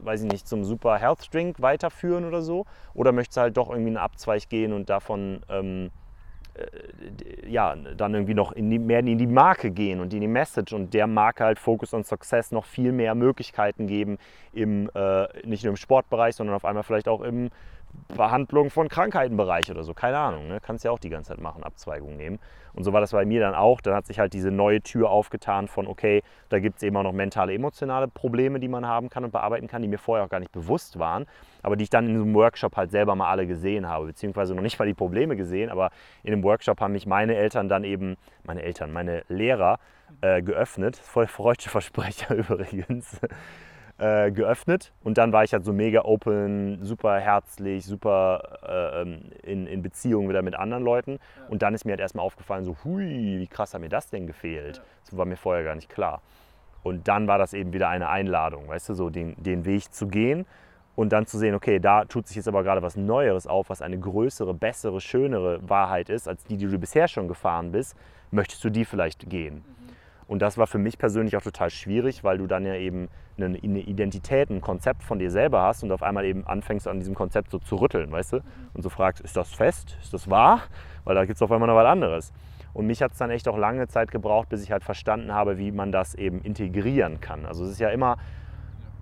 [0.03, 2.65] weiß ich nicht, zum Super Health Drink weiterführen oder so?
[2.95, 5.91] Oder möchtest du halt doch irgendwie einen Abzweig gehen und davon ähm,
[6.55, 10.27] äh, ja, dann irgendwie noch in die, mehr in die Marke gehen und in die
[10.27, 14.17] Message und der Marke halt Focus on Success noch viel mehr Möglichkeiten geben,
[14.55, 17.51] im, äh, nicht nur im Sportbereich, sondern auf einmal vielleicht auch im
[18.17, 19.95] Behandlung von Krankheitenbereich oder so.
[19.95, 20.61] Keine Ahnung, ne?
[20.61, 22.39] kannst ja auch die ganze Zeit machen, Abzweigungen nehmen.
[22.75, 23.81] Und so war das bei mir dann auch.
[23.81, 27.03] Dann hat sich halt diese neue Tür aufgetan von, okay, da gibt es eben auch
[27.03, 30.29] noch mentale, emotionale Probleme, die man haben kann und bearbeiten kann, die mir vorher auch
[30.29, 31.27] gar nicht bewusst waren,
[31.63, 34.63] aber die ich dann in einem Workshop halt selber mal alle gesehen habe, beziehungsweise noch
[34.63, 35.91] nicht mal die Probleme gesehen, aber
[36.23, 39.79] in dem Workshop haben mich meine Eltern dann eben, meine Eltern, meine Lehrer
[40.21, 40.97] äh, geöffnet.
[40.97, 43.21] Voll freudsche Versprecher übrigens
[43.99, 49.31] äh, geöffnet und dann war ich halt so mega open, super herzlich, super äh, ähm,
[49.43, 51.13] in, in Beziehung wieder mit anderen Leuten.
[51.13, 51.47] Ja.
[51.49, 54.27] Und dann ist mir halt erstmal aufgefallen, so, hui, wie krass hat mir das denn
[54.27, 54.79] gefehlt?
[54.79, 54.83] Ja.
[55.05, 56.23] Das war mir vorher gar nicht klar.
[56.83, 60.09] Und dann war das eben wieder eine Einladung, weißt du, so den, den Weg zu
[60.09, 60.45] gehen
[60.97, 63.81] und dann zu sehen, okay, da tut sich jetzt aber gerade was Neueres auf, was
[63.81, 67.97] eine größere, bessere, schönere Wahrheit ist, als die, die du bisher schon gefahren bist.
[68.31, 69.57] Möchtest du die vielleicht gehen?
[69.57, 69.84] Mhm.
[70.27, 73.59] Und das war für mich persönlich auch total schwierig, weil du dann ja eben eine
[73.59, 77.51] Identität, ein Konzept von dir selber hast und auf einmal eben anfängst an diesem Konzept
[77.51, 78.41] so zu rütteln, weißt du?
[78.75, 79.97] Und so fragst, ist das fest?
[80.03, 80.63] Ist das wahr?
[81.05, 82.33] Weil da gibt es auf einmal noch was anderes.
[82.73, 85.59] Und mich hat es dann echt auch lange Zeit gebraucht, bis ich halt verstanden habe,
[85.59, 87.47] wie man das eben integrieren kann.
[87.47, 88.17] Also es ist ja immer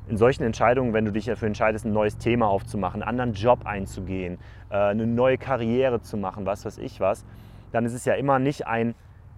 [0.08, 3.64] in solchen Entscheidungen, wenn du dich dafür entscheidest, ein neues Thema aufzumachen, einen anderen Job
[3.64, 4.38] einzugehen,
[4.70, 7.24] äh, eine neue Karriere zu machen, was weiß ich was,
[7.70, 8.94] dann ist es ja immer nicht ein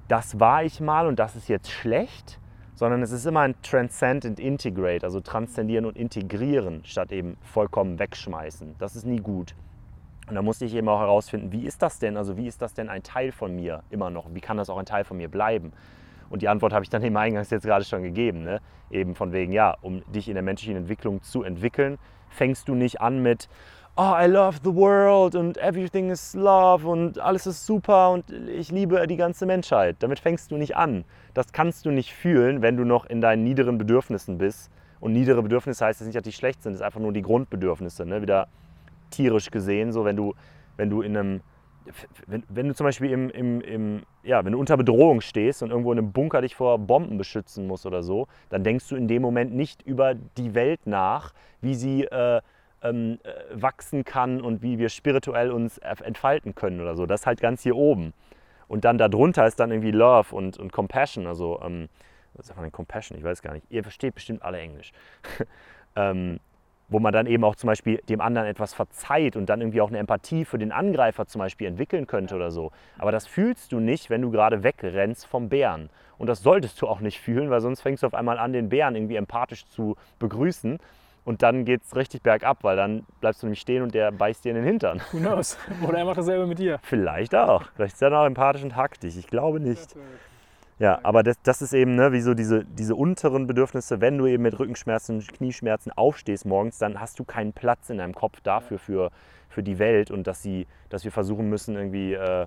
[0.08, 2.38] das war ich mal und das ist jetzt schlecht,
[2.74, 7.98] sondern es ist immer ein Transcend and Integrate, also transzendieren und integrieren, statt eben vollkommen
[7.98, 8.74] wegschmeißen.
[8.78, 9.54] Das ist nie gut.
[10.28, 12.16] Und da musste ich eben auch herausfinden, wie ist das denn?
[12.16, 14.26] Also wie ist das denn ein Teil von mir immer noch?
[14.32, 15.72] Wie kann das auch ein Teil von mir bleiben?
[16.30, 18.42] Und die Antwort habe ich dann eben eingangs jetzt gerade schon gegeben.
[18.42, 18.60] Ne?
[18.90, 21.98] Eben von wegen, ja, um dich in der menschlichen Entwicklung zu entwickeln,
[22.30, 23.48] fängst du nicht an mit,
[23.96, 28.70] oh, I love the world und everything is love und alles ist super und ich
[28.70, 29.96] liebe die ganze Menschheit.
[30.00, 31.04] Damit fängst du nicht an.
[31.32, 34.70] Das kannst du nicht fühlen, wenn du noch in deinen niederen Bedürfnissen bist.
[35.00, 37.22] Und niedere Bedürfnisse heißt es nicht, dass die schlecht sind, es ist einfach nur die
[37.22, 38.06] Grundbedürfnisse.
[38.06, 38.22] Ne?
[38.22, 38.48] Wieder
[39.10, 40.34] tierisch gesehen, so wenn du,
[40.76, 41.40] wenn du in einem,
[42.26, 45.70] wenn, wenn du zum Beispiel im, im, im, ja, wenn du unter Bedrohung stehst und
[45.70, 49.06] irgendwo in einem Bunker dich vor Bomben beschützen musst oder so, dann denkst du in
[49.06, 52.40] dem Moment nicht über die Welt nach, wie sie äh,
[52.84, 57.06] ähm, äh, wachsen kann und wie wir spirituell uns entfalten können oder so.
[57.06, 58.12] Das ist halt ganz hier oben.
[58.68, 61.26] Und dann darunter ist dann irgendwie Love und, und Compassion.
[61.26, 61.88] Also, ähm,
[62.34, 63.18] was sagt man denn Compassion?
[63.18, 63.66] Ich weiß gar nicht.
[63.70, 64.92] Ihr versteht bestimmt alle Englisch.
[65.96, 66.40] ähm,
[66.88, 69.88] wo man dann eben auch zum Beispiel dem anderen etwas verzeiht und dann irgendwie auch
[69.88, 72.72] eine Empathie für den Angreifer zum Beispiel entwickeln könnte oder so.
[72.98, 75.88] Aber das fühlst du nicht, wenn du gerade wegrennst vom Bären.
[76.18, 78.68] Und das solltest du auch nicht fühlen, weil sonst fängst du auf einmal an, den
[78.68, 80.78] Bären irgendwie empathisch zu begrüßen
[81.24, 84.44] und dann geht es richtig bergab, weil dann bleibst du nämlich stehen und der beißt
[84.44, 85.00] dir in den Hintern.
[85.12, 85.58] Who knows?
[85.88, 86.78] Oder er macht dasselbe mit dir.
[86.82, 87.64] Vielleicht auch.
[87.74, 89.16] Vielleicht ist er noch empathisch und hackt dich.
[89.16, 89.96] Ich glaube nicht.
[90.78, 94.26] Ja, aber das, das ist eben, ne, wie so diese, diese unteren Bedürfnisse, wenn du
[94.26, 98.78] eben mit Rückenschmerzen, Knieschmerzen aufstehst morgens, dann hast du keinen Platz in deinem Kopf dafür,
[98.78, 99.10] für,
[99.48, 102.46] für die Welt und dass, sie, dass wir versuchen müssen, irgendwie äh, äh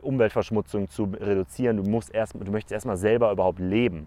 [0.00, 1.76] Umweltverschmutzung zu reduzieren.
[1.76, 4.06] Du, musst erst, du möchtest erstmal selber überhaupt leben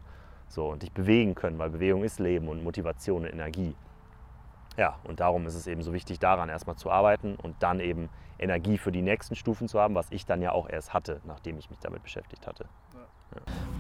[0.53, 3.75] so, und dich bewegen können, weil Bewegung ist Leben und Motivation und Energie.
[4.77, 8.09] Ja, und darum ist es eben so wichtig, daran erstmal zu arbeiten und dann eben
[8.39, 11.57] Energie für die nächsten Stufen zu haben, was ich dann ja auch erst hatte, nachdem
[11.57, 12.65] ich mich damit beschäftigt hatte.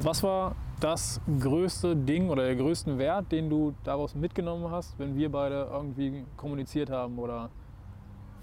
[0.01, 5.15] Was war das größte Ding oder der größte Wert, den du daraus mitgenommen hast, wenn
[5.15, 7.49] wir beide irgendwie kommuniziert haben oder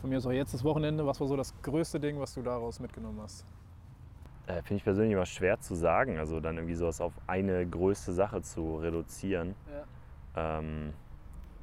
[0.01, 2.79] von mir so jetzt das Wochenende, was war so das größte Ding, was du daraus
[2.81, 3.45] mitgenommen hast?
[4.51, 8.13] Äh, Finde ich persönlich immer schwer zu sagen, also dann irgendwie sowas auf eine größte
[8.13, 9.55] Sache zu reduzieren.
[10.35, 10.59] Ja.
[10.59, 10.93] Ähm,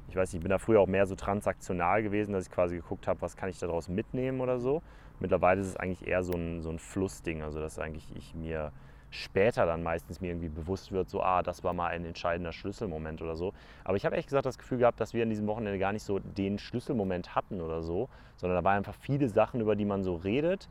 [0.08, 2.76] ich weiß nicht, ich bin da früher auch mehr so transaktional gewesen, dass ich quasi
[2.76, 4.82] geguckt habe, was kann ich daraus mitnehmen oder so.
[5.20, 8.72] Mittlerweile ist es eigentlich eher so ein, so ein Flussding, also dass eigentlich ich mir
[9.10, 13.20] später dann meistens mir irgendwie bewusst wird, so, ah, das war mal ein entscheidender Schlüsselmoment
[13.20, 13.52] oder so.
[13.84, 16.02] Aber ich habe ehrlich gesagt das Gefühl gehabt, dass wir in diesem Wochenende gar nicht
[16.02, 20.02] so den Schlüsselmoment hatten oder so, sondern da waren einfach viele Sachen, über die man
[20.04, 20.68] so redet.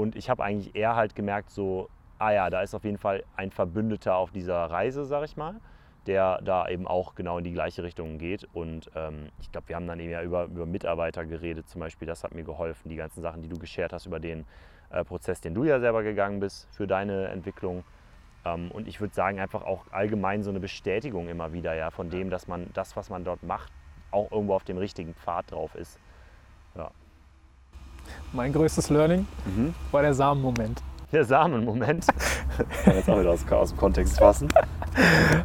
[0.00, 3.22] Und ich habe eigentlich eher halt gemerkt, so, ah ja, da ist auf jeden Fall
[3.36, 5.56] ein Verbündeter auf dieser Reise, sag ich mal,
[6.06, 8.48] der da eben auch genau in die gleiche Richtung geht.
[8.54, 12.08] Und ähm, ich glaube, wir haben dann eben ja über, über Mitarbeiter geredet, zum Beispiel,
[12.08, 14.46] das hat mir geholfen, die ganzen Sachen, die du geshared hast über den
[14.88, 17.84] äh, Prozess, den du ja selber gegangen bist für deine Entwicklung.
[18.46, 22.08] Ähm, und ich würde sagen, einfach auch allgemein so eine Bestätigung immer wieder ja, von
[22.08, 23.70] dem, dass man das, was man dort macht,
[24.12, 25.98] auch irgendwo auf dem richtigen Pfad drauf ist.
[26.74, 26.90] Ja.
[28.32, 29.74] Mein größtes Learning Mhm.
[29.90, 30.82] war der Samenmoment.
[31.12, 32.06] Der Samenmoment.
[32.84, 34.48] Kann jetzt auch wieder aus, aus dem Kontext fassen.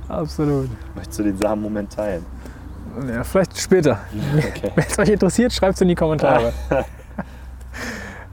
[0.07, 0.69] Absolut.
[0.95, 2.25] Möchtest du den Samenmoment teilen?
[3.09, 3.99] Ja, vielleicht später.
[4.37, 4.71] Okay.
[4.75, 6.53] Wenn es euch interessiert, schreibt es in die Kommentare.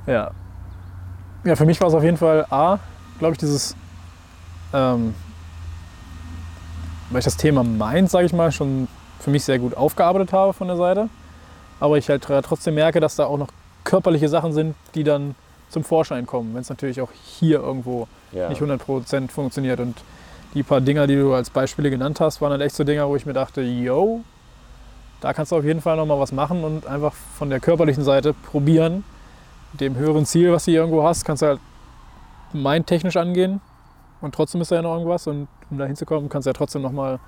[0.06, 0.30] ja.
[1.44, 2.78] Ja, für mich war es auf jeden Fall A,
[3.18, 3.74] glaube ich, dieses,
[4.72, 5.14] ähm,
[7.10, 8.86] weil ich das Thema Mind, sage ich mal, schon
[9.18, 11.08] für mich sehr gut aufgearbeitet habe von der Seite.
[11.80, 13.48] Aber ich halt trotzdem merke, dass da auch noch
[13.84, 15.34] körperliche Sachen sind, die dann
[15.70, 18.48] zum Vorschein kommen, wenn es natürlich auch hier irgendwo Ja.
[18.48, 19.80] nicht 100% funktioniert.
[19.80, 19.96] Und
[20.54, 23.16] die paar Dinger, die du als Beispiele genannt hast, waren halt echt so Dinger, wo
[23.16, 24.20] ich mir dachte, yo,
[25.20, 28.34] da kannst du auf jeden Fall nochmal was machen und einfach von der körperlichen Seite
[28.34, 29.04] probieren.
[29.72, 31.60] Mit dem höheren Ziel, was du hier irgendwo hast, kannst du halt
[32.52, 33.60] mindtechnisch angehen
[34.20, 35.26] und trotzdem ist da ja noch irgendwas.
[35.26, 37.18] Und um da hinzukommen, kannst du ja trotzdem nochmal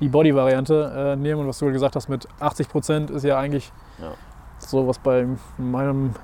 [0.00, 1.42] die Body-Variante äh, nehmen.
[1.42, 4.12] Und was du gesagt hast mit 80% ist ja eigentlich Ja.
[4.68, 5.26] So, was bei
[5.58, 6.14] meinem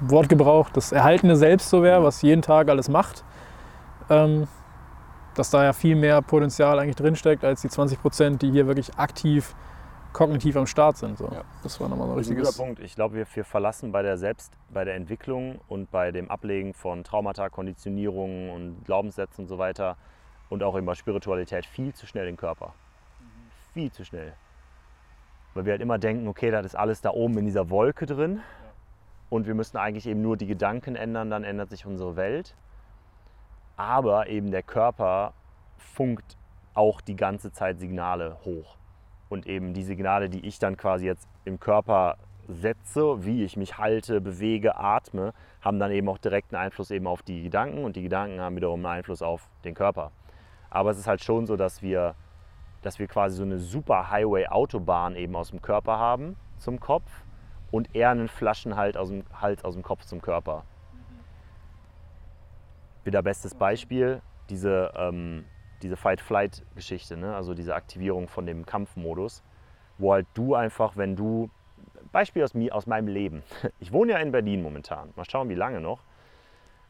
[0.00, 3.24] Wortgebrauch das erhaltene Selbst so wäre, was jeden Tag alles macht.
[4.10, 4.48] Ähm,
[5.34, 8.96] dass da ja viel mehr Potenzial eigentlich drinsteckt als die 20 Prozent, die hier wirklich
[8.96, 9.54] aktiv
[10.12, 11.18] kognitiv am Start sind.
[11.18, 11.24] So.
[11.24, 11.42] Ja.
[11.62, 12.56] Das war nochmal so ein ist ein richtiges.
[12.56, 12.80] guter Punkt.
[12.80, 16.72] Ich glaube, wir, wir verlassen bei der Selbst, bei der Entwicklung und bei dem Ablegen
[16.72, 19.96] von Traumata, Konditionierungen und Glaubenssätzen und so weiter
[20.48, 22.74] und auch immer Spiritualität viel zu schnell den Körper.
[23.72, 24.34] Viel zu schnell.
[25.54, 28.40] Weil wir halt immer denken, okay, das ist alles da oben in dieser Wolke drin
[29.30, 32.54] und wir müssen eigentlich eben nur die Gedanken ändern, dann ändert sich unsere Welt.
[33.76, 35.32] Aber eben der Körper
[35.76, 36.36] funkt
[36.74, 38.76] auch die ganze Zeit Signale hoch.
[39.28, 43.78] Und eben die Signale, die ich dann quasi jetzt im Körper setze, wie ich mich
[43.78, 48.02] halte, bewege, atme, haben dann eben auch direkten Einfluss eben auf die Gedanken und die
[48.02, 50.10] Gedanken haben wiederum einen Einfluss auf den Körper.
[50.70, 52.14] Aber es ist halt schon so, dass wir,
[52.84, 57.10] dass wir quasi so eine super Highway-Autobahn eben aus dem Körper haben zum Kopf
[57.70, 60.64] und eher einen Flaschenhals aus dem, Hals aus dem Kopf zum Körper.
[63.04, 64.20] Wieder bestes Beispiel,
[64.50, 65.46] diese, ähm,
[65.82, 67.34] diese Fight-Flight-Geschichte, ne?
[67.34, 69.42] also diese Aktivierung von dem Kampfmodus,
[69.98, 71.50] wo halt du einfach, wenn du,
[72.12, 73.42] Beispiel aus, mir, aus meinem Leben,
[73.80, 76.02] ich wohne ja in Berlin momentan, mal schauen, wie lange noch,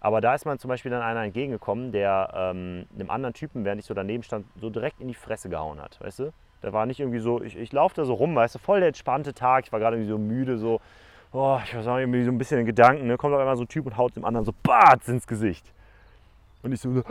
[0.05, 3.81] aber da ist man zum Beispiel dann einer entgegengekommen, der ähm, einem anderen Typen, während
[3.81, 6.33] ich so daneben stand, so direkt in die Fresse gehauen hat, weißt du?
[6.63, 8.89] Der war nicht irgendwie so, ich, ich laufe da so rum, weißt du, voll der
[8.89, 10.83] entspannte Tag, ich war gerade irgendwie so müde, so,
[11.33, 13.17] oh, ich weiß auch irgendwie so ein bisschen in Gedanken, ne?
[13.17, 15.73] kommt auf einmal so ein Typ und haut dem anderen so Batz ins Gesicht.
[16.63, 17.03] Und ich so,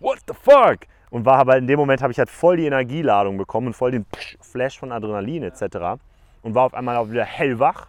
[0.00, 0.78] what the fuck?
[1.10, 3.90] Und war aber in dem Moment habe ich halt voll die Energieladung bekommen und voll
[3.90, 4.06] den
[4.40, 6.00] Flash von Adrenalin etc.
[6.40, 7.88] Und war auf einmal auch wieder hellwach,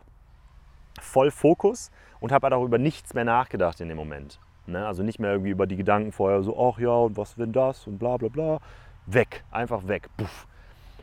[1.00, 4.38] voll Fokus und habe halt auch über nichts mehr nachgedacht in dem Moment.
[4.72, 4.86] Ne?
[4.86, 7.88] Also nicht mehr irgendwie über die Gedanken vorher so, ach ja, und was wenn das
[7.88, 8.60] und bla bla bla.
[9.06, 10.10] Weg, einfach weg.
[10.18, 10.48] Puff.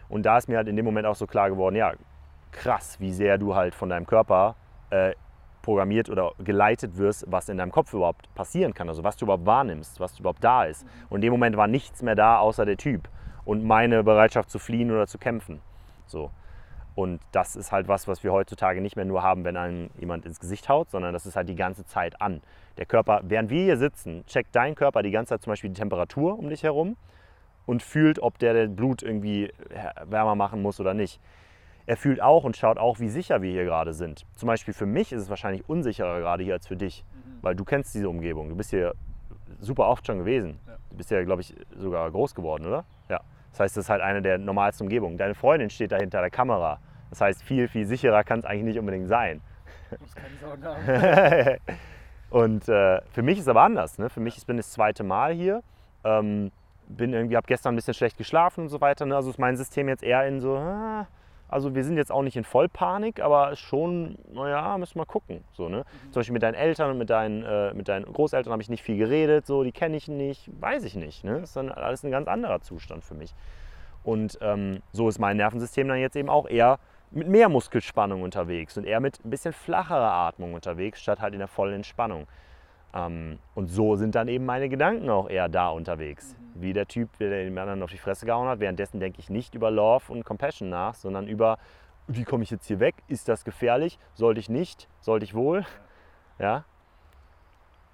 [0.08, 1.92] Und da ist mir halt in dem Moment auch so klar geworden, ja,
[2.52, 4.54] krass, wie sehr du halt von deinem Körper
[4.90, 5.12] äh,
[5.62, 9.46] programmiert oder geleitet wirst, was in deinem Kopf überhaupt passieren kann, also was du überhaupt
[9.46, 10.86] wahrnimmst, was überhaupt da ist.
[11.08, 13.08] Und in dem Moment war nichts mehr da, außer der Typ
[13.44, 15.60] und meine Bereitschaft zu fliehen oder zu kämpfen.
[16.06, 16.30] So.
[16.96, 20.24] Und das ist halt was, was wir heutzutage nicht mehr nur haben, wenn einem jemand
[20.24, 22.40] ins Gesicht haut, sondern das ist halt die ganze Zeit an.
[22.78, 25.78] Der Körper, während wir hier sitzen, checkt dein Körper die ganze Zeit zum Beispiel die
[25.78, 26.96] Temperatur um dich herum
[27.66, 29.52] und fühlt, ob der Blut irgendwie
[30.06, 31.20] wärmer machen muss oder nicht.
[31.84, 34.24] Er fühlt auch und schaut auch, wie sicher wir hier gerade sind.
[34.34, 37.04] Zum Beispiel für mich ist es wahrscheinlich unsicherer gerade hier als für dich,
[37.42, 38.48] weil du kennst diese Umgebung.
[38.48, 38.94] Du bist hier
[39.60, 40.58] super oft schon gewesen.
[40.90, 42.84] Du bist ja, glaube ich, sogar groß geworden, oder?
[43.10, 43.20] Ja.
[43.56, 45.16] Das heißt, das ist halt eine der normalsten Umgebungen.
[45.16, 46.78] Deine Freundin steht da hinter der Kamera.
[47.08, 49.40] Das heißt, viel, viel sicherer kann es eigentlich nicht unbedingt sein.
[49.90, 51.58] Ich muss keine Sorgen haben.
[52.30, 53.98] und äh, für mich ist es aber anders.
[53.98, 54.10] Ne?
[54.10, 55.62] Für mich ich bin das zweite Mal hier.
[56.04, 56.52] Ähm,
[56.86, 59.06] bin irgendwie, habe gestern ein bisschen schlecht geschlafen und so weiter.
[59.06, 59.16] Ne?
[59.16, 61.06] Also ist mein System jetzt eher in so, ah,
[61.48, 65.44] Also wir sind jetzt auch nicht in Vollpanik, aber schon, naja, müssen wir mal gucken.
[65.52, 65.78] So, ne?
[65.78, 66.12] Mhm.
[66.12, 68.82] Zum Beispiel mit deinen Eltern und mit deinen, äh, mit deinen Großeltern habe ich nicht
[68.82, 71.24] viel geredet, so, die kenne ich nicht, weiß ich nicht.
[71.24, 71.40] Ne?
[71.40, 73.34] Das ist dann alles ein ganz anderer Zustand für mich.
[74.02, 76.78] Und ähm, so ist mein Nervensystem dann jetzt eben auch eher
[77.10, 81.38] mit mehr Muskelspannung unterwegs und eher mit ein bisschen flacherer Atmung unterwegs, statt halt in
[81.38, 82.26] der vollen Entspannung.
[82.96, 86.36] Ähm, und so sind dann eben meine Gedanken auch eher da unterwegs.
[86.54, 86.62] Mhm.
[86.62, 88.60] Wie der Typ, der den anderen auf die Fresse gehauen hat.
[88.60, 91.58] Währenddessen denke ich nicht über Love und Compassion nach, sondern über,
[92.06, 92.94] wie komme ich jetzt hier weg?
[93.08, 93.98] Ist das gefährlich?
[94.14, 94.88] Sollte ich nicht?
[95.00, 95.66] Sollte ich wohl?
[96.38, 96.64] Ja.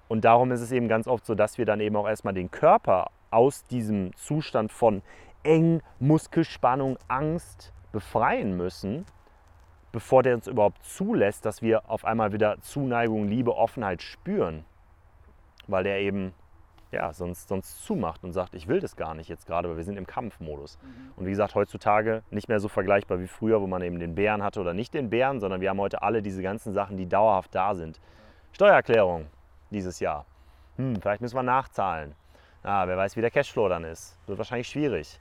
[0.07, 2.51] Und darum ist es eben ganz oft so, dass wir dann eben auch erstmal den
[2.51, 5.01] Körper aus diesem Zustand von
[5.43, 9.05] eng, Muskelspannung, Angst befreien müssen,
[9.91, 14.65] bevor der uns überhaupt zulässt, dass wir auf einmal wieder Zuneigung, Liebe, Offenheit spüren
[15.67, 16.33] weil der eben
[16.93, 19.83] ja, sonst, sonst zumacht und sagt, ich will das gar nicht jetzt gerade, weil wir
[19.83, 20.77] sind im Kampfmodus.
[20.81, 21.13] Mhm.
[21.15, 24.43] Und wie gesagt, heutzutage nicht mehr so vergleichbar wie früher, wo man eben den Bären
[24.43, 27.53] hatte oder nicht den Bären, sondern wir haben heute alle diese ganzen Sachen, die dauerhaft
[27.55, 27.99] da sind.
[28.51, 29.25] Steuererklärung
[29.71, 30.25] dieses Jahr.
[30.77, 32.13] Hm, vielleicht müssen wir nachzahlen.
[32.61, 34.17] Ah, wer weiß, wie der Cashflow dann ist.
[34.27, 35.19] Wird wahrscheinlich schwierig.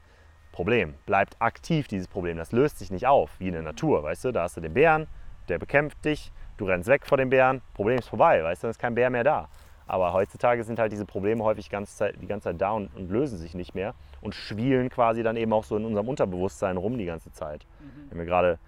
[0.52, 2.36] Problem, bleibt aktiv dieses Problem.
[2.36, 4.32] Das löst sich nicht auf, wie in der Natur, weißt du?
[4.32, 5.08] Da hast du den Bären,
[5.48, 8.70] der bekämpft dich, du rennst weg vor dem Bären, Problem ist vorbei, weißt du, dann
[8.72, 9.48] ist kein Bär mehr da.
[9.92, 13.10] Aber heutzutage sind halt diese Probleme häufig ganze Zeit, die ganze Zeit da und, und,
[13.10, 16.96] lösen sich nicht mehr und schwielen quasi dann eben auch so in unserem Unterbewusstsein rum
[16.96, 17.66] die ganze Zeit.
[17.78, 18.04] Mhm.
[18.04, 18.58] Wir haben ja gerade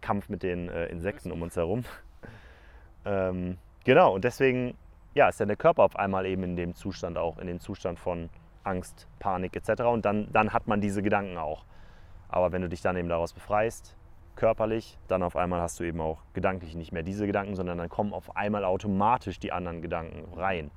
[0.00, 1.84] Kampf mit den äh, Insekten um uns herum.
[3.04, 4.74] ähm, genau, und deswegen
[5.12, 7.98] ja, ist dann der Körper auf einmal eben in dem Zustand auch, in dem Zustand
[7.98, 8.30] von
[8.64, 9.82] Angst, Panik etc.
[9.82, 11.66] Und dann, dann hat man diese Gedanken auch.
[12.30, 13.94] Aber wenn du dich dann eben daraus befreist,
[14.36, 17.88] körperlich, dann auf einmal hast du eben auch gedanklich nicht mehr diese Gedanken, sondern dann
[17.88, 20.70] kommen auf einmal automatisch die anderen Gedanken rein.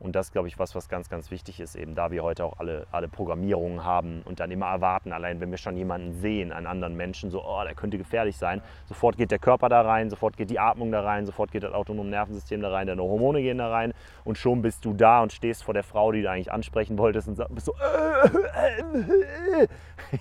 [0.00, 2.58] Und das glaube ich, was, was ganz, ganz wichtig ist, eben da wir heute auch
[2.58, 6.66] alle, alle Programmierungen haben und dann immer erwarten, allein wenn wir schon jemanden sehen, einen
[6.66, 10.36] anderen Menschen, so, oh, der könnte gefährlich sein, sofort geht der Körper da rein, sofort
[10.36, 13.58] geht die Atmung da rein, sofort geht das autonome Nervensystem da rein, deine Hormone gehen
[13.58, 13.92] da rein
[14.24, 17.26] und schon bist du da und stehst vor der Frau, die du eigentlich ansprechen wolltest
[17.26, 17.74] und bist so,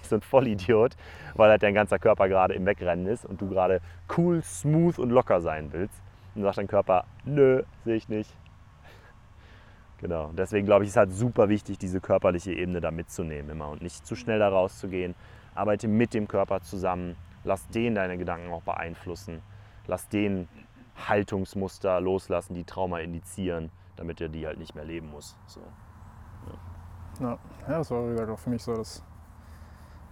[0.01, 0.95] so ein Vollidiot,
[1.35, 3.81] weil halt dein ganzer Körper gerade im Wegrennen ist und du gerade
[4.17, 6.01] cool, smooth und locker sein willst.
[6.35, 8.31] Und sagt dein Körper, nö, sehe ich nicht,
[9.99, 10.31] Genau.
[10.33, 14.05] Deswegen glaube ich, ist halt super wichtig, diese körperliche Ebene da mitzunehmen immer und nicht
[14.05, 15.15] zu schnell da rauszugehen.
[15.55, 17.15] Arbeite mit dem Körper zusammen.
[17.43, 19.41] Lass den deine Gedanken auch beeinflussen.
[19.87, 20.47] Lass den
[21.07, 25.35] Haltungsmuster loslassen, die Trauma indizieren, damit er die halt nicht mehr leben muss.
[25.47, 25.61] So.
[27.19, 27.39] Ja.
[27.67, 29.03] ja, das war wie für mich so das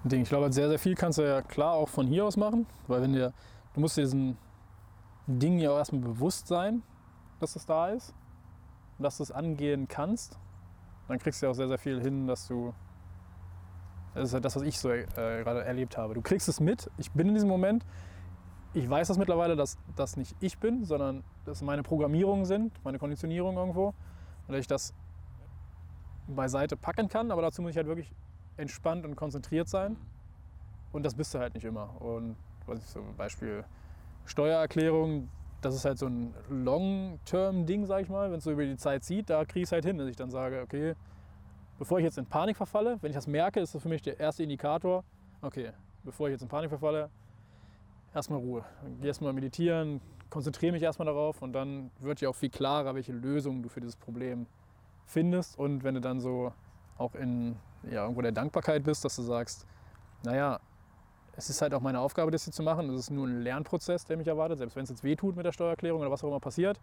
[0.04, 0.22] Ding.
[0.22, 3.02] Ich glaube, sehr, sehr viel kannst du ja klar auch von hier aus machen, weil
[3.02, 3.34] wenn dir,
[3.74, 4.38] du musst diesen
[5.28, 6.82] Ding ja auch erstmal bewusst sein,
[7.40, 8.16] dass das da ist
[9.00, 10.40] dass du es angehen kannst,
[11.08, 12.74] dann kriegst du ja auch sehr, sehr viel hin, dass du.
[14.14, 16.14] Das ist halt das, was ich so äh, gerade erlebt habe.
[16.14, 16.90] Du kriegst es mit.
[16.98, 17.86] Ich bin in diesem Moment.
[18.74, 22.98] Ich weiß das mittlerweile, dass das nicht ich bin, sondern dass meine Programmierungen sind, meine
[22.98, 23.88] Konditionierung irgendwo.
[23.88, 24.94] Und dass ich das
[26.28, 28.14] beiseite packen kann, aber dazu muss ich halt wirklich
[28.58, 29.98] entspannt und konzentriert sein.
[30.92, 32.02] Und das bist du halt nicht immer.
[32.02, 33.66] Und was ich so Beispiel
[34.26, 35.30] Steuererklärung,
[35.66, 39.04] das ist halt so ein Long-Term-Ding, sag ich mal, wenn es so über die Zeit
[39.04, 40.96] zieht, da kriege ich es halt hin, dass ich dann sage, okay,
[41.78, 44.20] bevor ich jetzt in Panik verfalle, wenn ich das merke, ist das für mich der
[44.20, 45.04] erste Indikator,
[45.42, 45.72] okay,
[46.04, 47.10] bevor ich jetzt in Panik verfalle,
[48.14, 48.64] erstmal Ruhe.
[49.02, 53.12] Geh erstmal meditieren, konzentriere mich erstmal darauf und dann wird ja auch viel klarer, welche
[53.12, 54.46] Lösung du für dieses Problem
[55.06, 55.58] findest.
[55.58, 56.54] Und wenn du dann so
[56.98, 59.66] auch in ja, irgendwo der Dankbarkeit bist, dass du sagst,
[60.24, 60.60] naja,
[61.38, 62.88] es ist halt auch meine Aufgabe, das hier zu machen.
[62.88, 64.58] Das ist nur ein Lernprozess, der mich erwartet.
[64.58, 66.80] Selbst wenn es jetzt wehtut mit der Steuererklärung oder was auch immer passiert,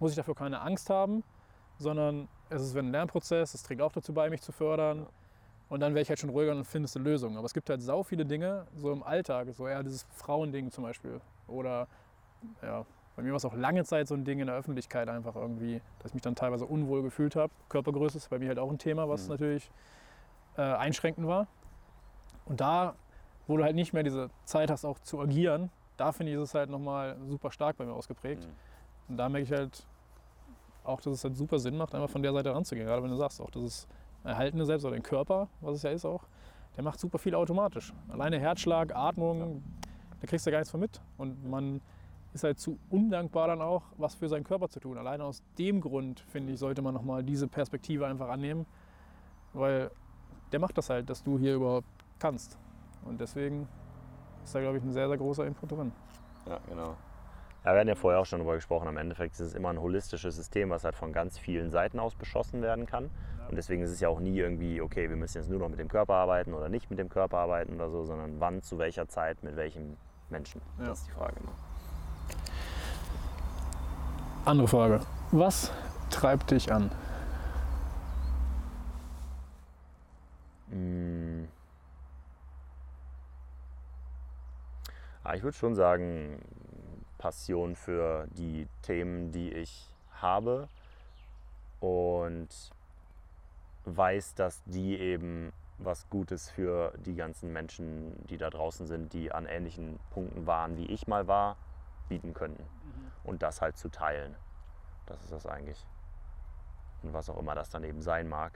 [0.00, 1.22] muss ich dafür keine Angst haben,
[1.78, 5.06] sondern es ist ein Lernprozess, es trägt auch dazu bei, mich zu fördern.
[5.68, 7.36] Und dann wäre ich halt schon ruhiger und findest eine Lösung.
[7.36, 10.84] Aber es gibt halt sau viele Dinge, so im Alltag, so eher dieses Frauending zum
[10.84, 11.20] Beispiel.
[11.46, 11.86] Oder
[12.62, 12.84] ja,
[13.16, 15.80] bei mir war es auch lange Zeit so ein Ding in der Öffentlichkeit einfach irgendwie,
[16.00, 17.52] dass ich mich dann teilweise unwohl gefühlt habe.
[17.68, 19.30] Körpergröße ist bei mir halt auch ein Thema, was mhm.
[19.30, 19.70] natürlich
[20.56, 21.46] äh, einschränkend war.
[22.44, 22.96] Und da
[23.46, 26.48] wo du halt nicht mehr diese Zeit hast, auch zu agieren, da finde ich, ist
[26.48, 28.44] es halt nochmal super stark bei mir ausgeprägt.
[28.44, 28.52] Mhm.
[29.08, 29.86] Und da merke ich halt
[30.84, 32.86] auch, dass es halt super Sinn macht, einfach von der Seite ranzugehen.
[32.86, 33.86] Gerade wenn du sagst, auch das
[34.24, 36.24] erhaltene Selbst oder den Körper, was es ja ist auch,
[36.76, 37.92] der macht super viel automatisch.
[38.08, 39.46] Alleine Herzschlag, Atmung, ja.
[40.20, 41.00] da kriegst du gar nichts von mit.
[41.18, 41.80] Und man
[42.32, 44.96] ist halt zu undankbar dann auch, was für seinen Körper zu tun.
[44.96, 48.64] Alleine aus dem Grund, finde ich, sollte man nochmal diese Perspektive einfach annehmen,
[49.52, 49.90] weil
[50.50, 51.86] der macht das halt, dass du hier überhaupt
[52.18, 52.58] kannst.
[53.04, 53.68] Und deswegen
[54.44, 55.92] ist da, glaube ich, ein sehr, sehr großer Input drin.
[56.46, 56.96] Ja, genau.
[57.64, 58.88] Ja, wir hatten ja vorher auch schon darüber gesprochen.
[58.88, 62.14] Am Endeffekt ist es immer ein holistisches System, was halt von ganz vielen Seiten aus
[62.14, 63.10] beschossen werden kann.
[63.48, 65.78] Und deswegen ist es ja auch nie irgendwie, okay, wir müssen jetzt nur noch mit
[65.78, 69.08] dem Körper arbeiten oder nicht mit dem Körper arbeiten oder so, sondern wann, zu welcher
[69.08, 69.96] Zeit, mit welchem
[70.30, 70.60] Menschen.
[70.78, 70.86] Ja.
[70.86, 71.34] Das ist die Frage.
[74.44, 75.00] Andere Frage.
[75.30, 75.70] Was
[76.10, 76.90] treibt dich an?
[80.70, 81.31] Mm.
[85.24, 86.40] Ah, ich würde schon sagen,
[87.18, 89.88] Passion für die Themen, die ich
[90.20, 90.68] habe
[91.78, 92.48] und
[93.84, 99.30] weiß, dass die eben was Gutes für die ganzen Menschen, die da draußen sind, die
[99.30, 101.56] an ähnlichen Punkten waren, wie ich mal war,
[102.08, 102.64] bieten könnten.
[103.22, 104.34] Und das halt zu teilen.
[105.06, 105.86] Das ist das eigentlich.
[107.04, 108.52] Und was auch immer das dann eben sein mag.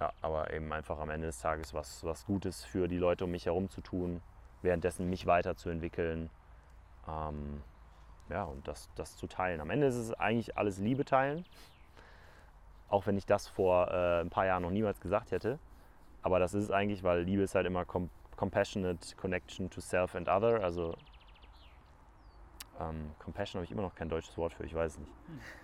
[0.00, 3.30] Ja, aber eben einfach am Ende des Tages was, was Gutes für die Leute um
[3.30, 4.20] mich herum zu tun,
[4.62, 6.28] währenddessen mich weiterzuentwickeln.
[7.08, 7.62] Ähm,
[8.28, 9.60] ja, und das, das zu teilen.
[9.60, 11.44] Am Ende ist es eigentlich alles Liebe teilen.
[12.88, 15.58] Auch wenn ich das vor äh, ein paar Jahren noch niemals gesagt hätte.
[16.22, 20.14] Aber das ist es eigentlich, weil Liebe ist halt immer com compassionate connection to self
[20.14, 20.62] and other.
[20.62, 20.94] Also
[22.80, 25.12] ähm, Compassion habe ich immer noch kein deutsches Wort für, ich weiß es nicht.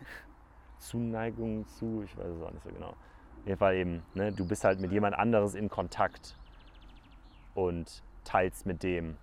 [0.79, 2.95] Zuneigung zu, ich weiß es auch nicht so genau.
[3.57, 6.37] Fall eben, ne, du bist halt mit jemand anderes in Kontakt
[7.55, 9.17] und teilst mit dem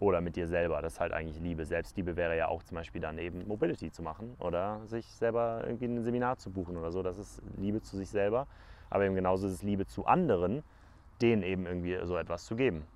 [0.00, 0.80] oder mit dir selber.
[0.80, 1.64] Das ist halt eigentlich Liebe.
[1.64, 5.86] Selbstliebe wäre ja auch zum Beispiel dann eben Mobility zu machen oder sich selber irgendwie
[5.86, 7.02] ein Seminar zu buchen oder so.
[7.02, 8.46] Das ist Liebe zu sich selber.
[8.90, 10.62] Aber eben genauso ist es Liebe zu anderen,
[11.20, 12.86] denen eben irgendwie so etwas zu geben.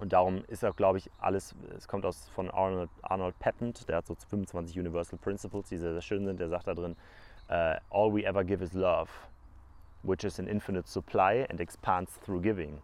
[0.00, 3.96] Und darum ist auch, glaube ich, alles, es kommt aus von Arnold, Arnold Patent, der
[3.96, 6.38] hat so 25 Universal Principles, die sehr, sehr schön sind.
[6.38, 6.94] Der sagt da drin,
[7.50, 9.10] uh, all we ever give is love,
[10.02, 12.80] which is an infinite supply and expands through giving.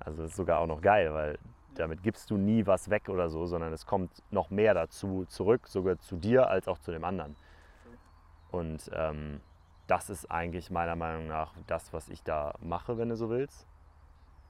[0.00, 1.38] Also das ist sogar auch noch geil, weil
[1.74, 5.66] damit gibst du nie was weg oder so, sondern es kommt noch mehr dazu zurück,
[5.68, 7.34] sogar zu dir als auch zu dem anderen.
[8.50, 9.40] Und ähm,
[9.86, 13.66] das ist eigentlich meiner Meinung nach das, was ich da mache, wenn du so willst.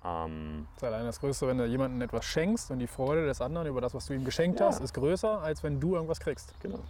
[0.05, 3.41] Ähm, Das ist allein das Größte, wenn du jemandem etwas schenkst und die Freude des
[3.41, 4.67] anderen über das, was du ihm geschenkt Ja.
[4.67, 6.59] hast, ist größer, als wenn du irgendwas kriegst.
[6.61, 6.81] genau.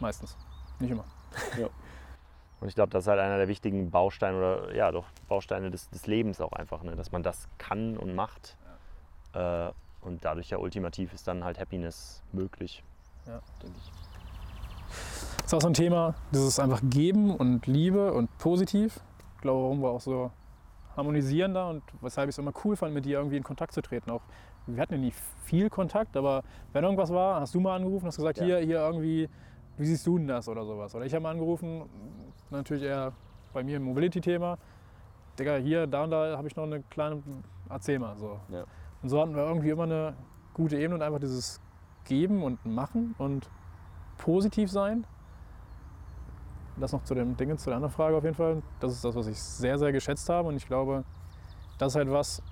[0.00, 0.36] Meistens.
[0.80, 1.04] Nicht immer.
[2.60, 5.90] Und ich glaube, das ist halt einer der wichtigen Bausteine oder ja doch Bausteine des,
[5.90, 6.96] des Lebens auch einfach, ne?
[6.96, 8.56] dass man das kann und macht.
[9.34, 12.82] Äh, und dadurch ja ultimativ ist dann halt Happiness möglich.
[13.26, 13.40] Ja.
[13.62, 13.90] denke ich.
[15.38, 19.00] Das ist auch so ein Thema, dieses einfach Geben und Liebe und positiv.
[19.36, 20.30] Ich glaube, warum wir auch so
[20.96, 23.82] harmonisieren da und weshalb ich es immer cool fand, mit dir irgendwie in Kontakt zu
[23.82, 24.10] treten.
[24.10, 24.22] Auch
[24.66, 25.12] wir hatten ja nie
[25.44, 26.42] viel Kontakt, aber
[26.72, 28.44] wenn irgendwas war, hast du mal angerufen, hast gesagt, Ja.
[28.44, 29.28] hier, hier irgendwie,
[29.76, 30.94] wie siehst du denn das oder sowas?
[30.94, 31.82] Oder ich habe mal angerufen,
[32.50, 33.12] natürlich eher
[33.52, 34.58] bei mir im Mobility-Thema.
[35.38, 37.22] Digga, hier, da und da habe ich noch eine kleine,
[37.68, 38.40] mal so.
[38.48, 38.64] Ja.
[39.02, 40.14] Und so hatten wir irgendwie immer eine
[40.54, 41.60] gute Ebene und einfach dieses
[42.04, 43.50] Geben und Machen und
[44.18, 45.06] positiv sein.
[46.78, 48.62] Das noch zu dem Ding, zu der anderen Frage auf jeden Fall.
[48.80, 50.48] Das ist das, was ich sehr, sehr geschätzt habe.
[50.48, 51.04] Und ich glaube,
[51.78, 52.42] das ist halt was,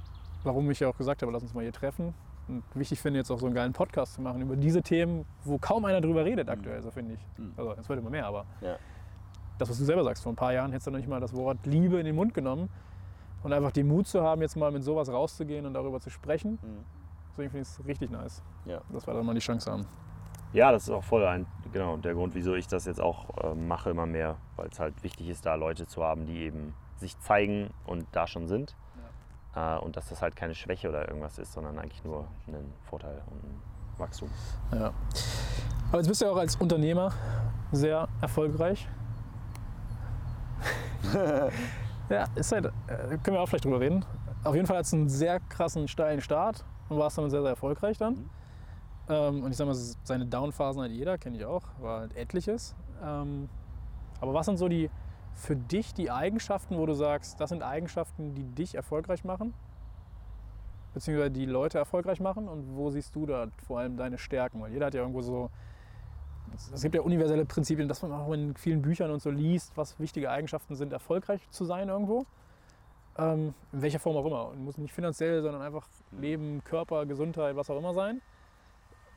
[0.42, 2.14] warum ich ja auch gesagt habe, lass uns mal hier treffen.
[2.48, 5.58] Und wichtig finde jetzt auch so einen geilen Podcast zu machen über diese Themen, wo
[5.58, 7.26] kaum einer drüber redet aktuell, so finde ich.
[7.38, 7.52] Mhm.
[7.56, 8.76] Also es wird immer mehr, aber Ja.
[9.58, 11.32] Das, was du selber sagst, vor ein paar Jahren hättest du noch nicht mal das
[11.34, 12.68] Wort Liebe in den Mund genommen.
[13.42, 16.52] Und einfach den Mut zu haben, jetzt mal mit sowas rauszugehen und darüber zu sprechen.
[16.62, 16.84] Mhm.
[17.30, 18.80] Deswegen finde ich es richtig nice, Ja.
[18.90, 19.86] dass wir da mal die Chance haben.
[20.54, 23.54] Ja, das ist auch voll ein, genau, der Grund, wieso ich das jetzt auch äh,
[23.54, 27.18] mache immer mehr, weil es halt wichtig ist, da Leute zu haben, die eben sich
[27.20, 28.76] zeigen und da schon sind.
[29.54, 33.20] Äh, und dass das halt keine Schwäche oder irgendwas ist, sondern eigentlich nur ein Vorteil
[33.30, 33.62] und ein
[33.98, 34.30] Wachstum.
[34.72, 34.92] Ja.
[35.90, 37.12] Aber jetzt bist du ja auch als Unternehmer
[37.72, 38.88] sehr erfolgreich.
[42.08, 44.04] ja, ist halt, äh, können wir auch vielleicht drüber reden.
[44.44, 47.50] Auf jeden Fall hat es einen sehr krassen, steilen Start und warst damit sehr, sehr
[47.50, 48.14] erfolgreich dann.
[48.14, 48.30] Mhm.
[49.08, 52.74] Ähm, und ich sag mal, seine Downphasen hat jeder, kenne ich auch, war halt etliches.
[53.02, 53.48] Ähm,
[54.20, 54.90] aber was sind so die
[55.34, 59.52] für dich die Eigenschaften, wo du sagst, das sind Eigenschaften, die dich erfolgreich machen?
[60.94, 62.48] Beziehungsweise die Leute erfolgreich machen?
[62.48, 64.60] Und wo siehst du da vor allem deine Stärken?
[64.60, 65.50] Weil jeder hat ja irgendwo so.
[66.72, 69.98] Es gibt ja universelle Prinzipien, dass man auch in vielen Büchern und so liest, was
[69.98, 72.26] wichtige Eigenschaften sind, erfolgreich zu sein irgendwo.
[73.16, 74.48] Ähm, in welcher Form auch immer.
[74.48, 78.20] Und muss nicht finanziell, sondern einfach Leben, Körper, Gesundheit, was auch immer sein.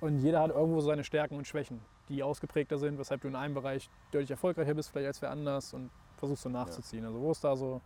[0.02, 3.56] Und jeder hat irgendwo seine Stärken und Schwächen, die ausgeprägter sind, weshalb du in einem
[3.56, 7.06] Bereich deutlich erfolgreicher bist, vielleicht als wer anders und versuchst so nachzuziehen.
[7.06, 7.82] Also wo ist da so,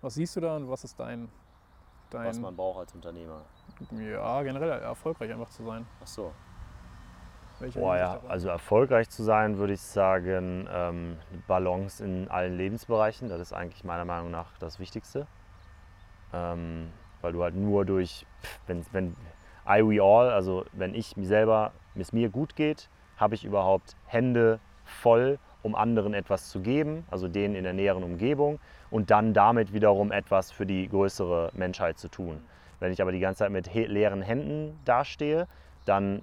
[0.00, 1.28] was siehst du da und was ist dein,
[2.10, 3.44] dein Was man braucht als Unternehmer.
[3.90, 5.86] ja, generell erfolgreich einfach zu sein?
[6.00, 6.32] Ach so.
[7.74, 13.28] Boah, ja, also erfolgreich zu sein, würde ich sagen, ähm, Balance in allen Lebensbereichen.
[13.28, 15.26] Das ist eigentlich meiner Meinung nach das Wichtigste.
[16.32, 16.90] Ähm,
[17.20, 18.24] weil du halt nur durch,
[18.66, 19.16] wenn, wenn,
[19.68, 22.88] I we all, also wenn ich mir selber, es mir gut geht,
[23.18, 28.02] habe ich überhaupt Hände voll, um anderen etwas zu geben, also denen in der näheren
[28.02, 28.58] Umgebung
[28.90, 32.40] und dann damit wiederum etwas für die größere Menschheit zu tun.
[32.78, 35.46] Wenn ich aber die ganze Zeit mit leeren Händen dastehe,
[35.84, 36.22] dann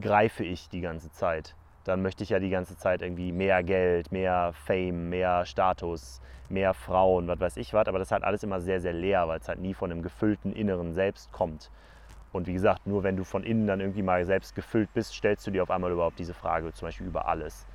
[0.00, 1.54] greife ich die ganze Zeit.
[1.84, 6.72] Dann möchte ich ja die ganze Zeit irgendwie mehr Geld, mehr Fame, mehr Status, mehr
[6.72, 7.86] Frauen, was weiß ich was.
[7.88, 10.02] Aber das ist halt alles immer sehr, sehr leer, weil es halt nie von einem
[10.02, 11.70] gefüllten inneren Selbst kommt.
[12.32, 15.46] Und wie gesagt, nur wenn du von innen dann irgendwie mal selbst gefüllt bist, stellst
[15.46, 17.66] du dir auf einmal überhaupt diese Frage, zum Beispiel über alles.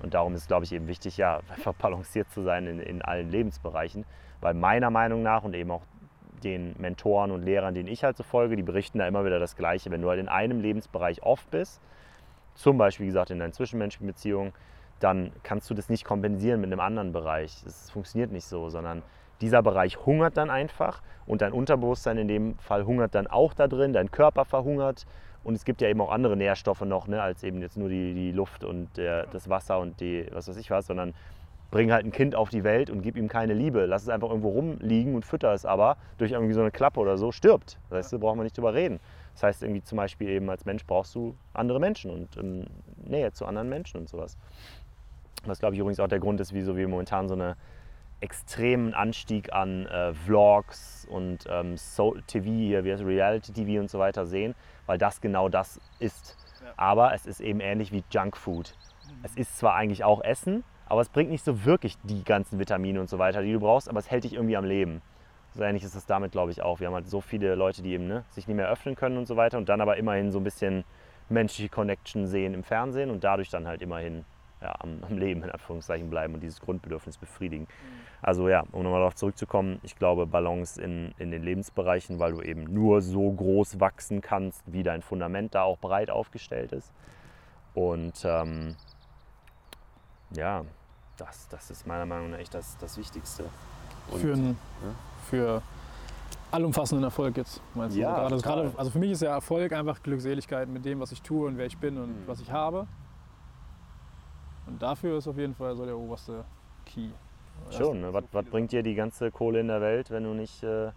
[0.00, 3.30] Und darum ist, glaube ich, eben wichtig, ja, einfach balanciert zu sein in, in allen
[3.30, 4.04] Lebensbereichen.
[4.40, 5.82] Weil meiner Meinung nach und eben auch
[6.40, 9.56] den Mentoren und Lehrern, denen ich halt so folge, die berichten da immer wieder das
[9.56, 9.90] Gleiche.
[9.90, 11.80] Wenn du halt in einem Lebensbereich oft bist,
[12.54, 14.52] zum Beispiel, wie gesagt, in deinen zwischenmenschlichen Beziehungen,
[15.00, 17.62] dann kannst du das nicht kompensieren mit einem anderen Bereich.
[17.64, 19.02] Das funktioniert nicht so, sondern
[19.40, 23.68] dieser Bereich hungert dann einfach und dein Unterbewusstsein in dem Fall hungert dann auch da
[23.68, 25.06] drin, dein Körper verhungert
[25.44, 28.14] und es gibt ja eben auch andere Nährstoffe noch, ne, als eben jetzt nur die,
[28.14, 31.14] die Luft und der, das Wasser und die, was weiß ich was, sondern
[31.70, 33.86] bring halt ein Kind auf die Welt und gib ihm keine Liebe.
[33.86, 37.18] Lass es einfach irgendwo rumliegen und fütter es aber durch irgendwie so eine Klappe oder
[37.18, 37.78] so, stirbt.
[37.90, 39.00] Weißt du, brauchen wir nicht drüber reden.
[39.34, 42.66] Das heißt, irgendwie zum Beispiel eben als Mensch brauchst du andere Menschen und ähm,
[43.04, 44.36] Nähe zu anderen Menschen und sowas.
[45.44, 47.54] Was glaube ich übrigens auch der Grund ist, wieso wir momentan so einen
[48.20, 53.90] extremen Anstieg an äh, Vlogs und ähm, so TV, hier, wie heißt Reality TV und
[53.90, 54.54] so weiter sehen,
[54.86, 56.36] weil das genau das ist.
[56.64, 56.72] Ja.
[56.76, 58.74] Aber es ist eben ähnlich wie Junkfood.
[59.06, 59.12] Mhm.
[59.22, 63.00] Es ist zwar eigentlich auch Essen, aber es bringt nicht so wirklich die ganzen Vitamine
[63.00, 65.02] und so weiter, die du brauchst, aber es hält dich irgendwie am Leben.
[65.54, 66.80] So ähnlich ist es damit, glaube ich, auch.
[66.80, 69.26] Wir haben halt so viele Leute, die eben ne, sich nicht mehr öffnen können und
[69.26, 70.84] so weiter und dann aber immerhin so ein bisschen
[71.28, 74.24] menschliche Connection sehen im Fernsehen und dadurch dann halt immerhin
[74.60, 77.64] ja, am, am, Leben in Anführungszeichen bleiben und dieses Grundbedürfnis befriedigen.
[77.64, 78.08] Mhm.
[78.22, 82.42] Also ja, um nochmal darauf zurückzukommen, ich glaube Balance in, in den Lebensbereichen, weil du
[82.42, 86.92] eben nur so groß wachsen kannst, wie dein Fundament da auch breit aufgestellt ist.
[87.74, 88.74] Und ähm,
[90.34, 90.64] ja,
[91.20, 93.44] das, das ist meiner Meinung nach echt das, das Wichtigste.
[94.10, 94.94] Und, für, einen, ja?
[95.28, 95.62] für
[96.50, 98.00] allumfassenden Erfolg jetzt, meinst du?
[98.00, 101.12] Ja, gerade, also, gerade, also für mich ist ja Erfolg einfach Glückseligkeit mit dem, was
[101.12, 102.26] ich tue und wer ich bin und mhm.
[102.26, 102.86] was ich habe.
[104.66, 106.44] Und dafür ist auf jeden Fall so der oberste
[106.84, 107.08] Key.
[107.70, 108.12] Schon, ne?
[108.12, 110.90] was, was bringt dir die ganze Kohle in der Welt, wenn du nicht, äh,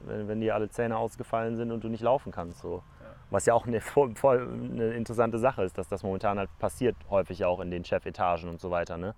[0.00, 2.60] wenn, wenn dir alle Zähne ausgefallen sind und du nicht laufen kannst?
[2.60, 2.82] So.
[3.30, 6.96] Was ja auch eine, voll, voll eine interessante Sache ist, dass das momentan halt passiert,
[7.08, 8.96] häufig auch in den Chefetagen und so weiter.
[8.96, 9.14] Ne?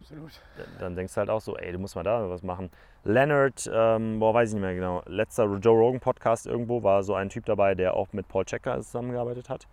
[0.00, 0.40] Absolut.
[0.78, 2.70] Dann denkst du halt auch so, ey, du musst mal da was machen.
[3.04, 7.14] Leonard, ähm, boah, weiß ich nicht mehr genau, letzter Joe Rogan Podcast irgendwo war so
[7.14, 9.66] ein Typ dabei, der auch mit Paul Checker zusammengearbeitet hat,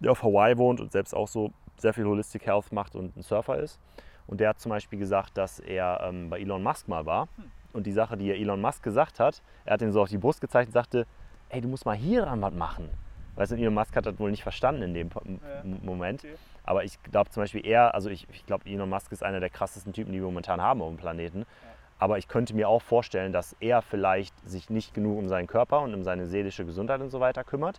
[0.00, 3.22] der auf Hawaii wohnt und selbst auch so sehr viel Holistic Health macht und ein
[3.22, 3.78] Surfer ist.
[4.26, 7.28] Und der hat zum Beispiel gesagt, dass er ähm, bei Elon Musk mal war.
[7.36, 7.50] Hm.
[7.72, 10.18] Und die Sache, die er Elon Musk gesagt hat, er hat ihm so auf die
[10.18, 11.06] Brust gezeigt und sagte,
[11.48, 12.88] ey, du musst mal hier dran was machen.
[13.36, 16.24] Weißt du, Elon Musk hat das wohl nicht verstanden in dem ja, Moment.
[16.24, 16.34] Okay.
[16.64, 19.50] Aber ich glaube zum Beispiel er, also ich, ich glaube, Elon Musk ist einer der
[19.50, 21.46] krassesten Typen, die wir momentan haben auf dem Planeten.
[21.98, 25.82] Aber ich könnte mir auch vorstellen, dass er vielleicht sich nicht genug um seinen Körper
[25.82, 27.78] und um seine seelische Gesundheit und so weiter kümmert,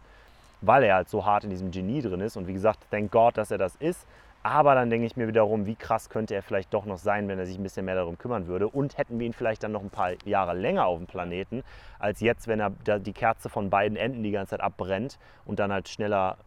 [0.62, 2.38] weil er halt so hart in diesem Genie drin ist.
[2.38, 4.06] Und wie gesagt, thank God, dass er das ist.
[4.44, 7.38] Aber dann denke ich mir wiederum, wie krass könnte er vielleicht doch noch sein, wenn
[7.38, 8.68] er sich ein bisschen mehr darum kümmern würde.
[8.68, 11.64] Und hätten wir ihn vielleicht dann noch ein paar Jahre länger auf dem Planeten,
[12.00, 15.72] als jetzt, wenn er die Kerze von beiden Enden die ganze Zeit abbrennt und dann
[15.72, 16.38] halt schneller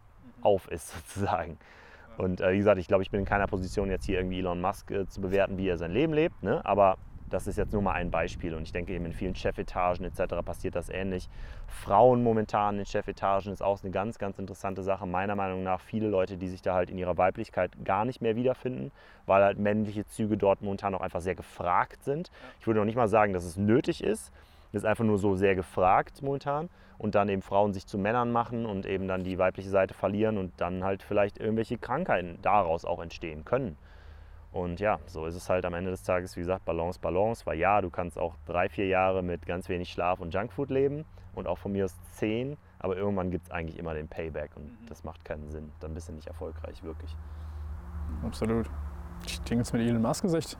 [0.41, 1.57] auf ist, sozusagen.
[2.17, 4.61] Und äh, wie gesagt, ich glaube, ich bin in keiner Position, jetzt hier irgendwie Elon
[4.61, 6.43] Musk äh, zu bewerten, wie er sein Leben lebt.
[6.43, 6.63] Ne?
[6.65, 6.97] Aber
[7.29, 10.35] das ist jetzt nur mal ein Beispiel und ich denke eben in vielen Chefetagen etc.
[10.45, 11.27] passiert das ähnlich.
[11.67, 15.05] Frauen momentan in Chefetagen ist auch eine ganz, ganz interessante Sache.
[15.07, 18.35] Meiner Meinung nach viele Leute, die sich da halt in ihrer Weiblichkeit gar nicht mehr
[18.35, 18.91] wiederfinden,
[19.25, 22.31] weil halt männliche Züge dort momentan auch einfach sehr gefragt sind.
[22.59, 24.31] Ich würde noch nicht mal sagen, dass es nötig ist.
[24.71, 28.31] Das ist einfach nur so sehr gefragt momentan und dann eben Frauen sich zu Männern
[28.31, 32.85] machen und eben dann die weibliche Seite verlieren und dann halt vielleicht irgendwelche Krankheiten daraus
[32.85, 33.77] auch entstehen können.
[34.51, 37.57] Und ja, so ist es halt am Ende des Tages, wie gesagt, Balance, Balance, weil
[37.59, 41.45] ja, du kannst auch drei, vier Jahre mit ganz wenig Schlaf und Junkfood leben und
[41.45, 44.85] auch von mir aus zehn, aber irgendwann gibt es eigentlich immer den Payback und mhm.
[44.87, 45.73] das macht keinen Sinn.
[45.81, 47.13] Dann bist du nicht erfolgreich, wirklich.
[48.23, 48.69] Absolut.
[49.25, 50.57] Ich denke jetzt mit Elon Musk ist echt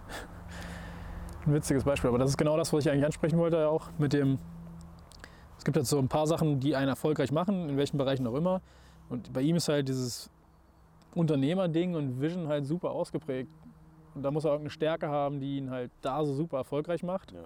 [1.46, 4.14] ein witziges Beispiel, aber das ist genau das, was ich eigentlich ansprechen wollte, auch mit
[4.14, 4.40] dem,
[5.66, 8.36] es gibt jetzt so ein paar Sachen, die einen erfolgreich machen, in welchen Bereichen auch
[8.36, 8.62] immer.
[9.10, 10.30] Und bei ihm ist halt dieses
[11.16, 13.50] Unternehmerding und Vision halt super ausgeprägt.
[14.14, 17.32] Und da muss er irgendeine Stärke haben, die ihn halt da so super erfolgreich macht.
[17.32, 17.46] Ja.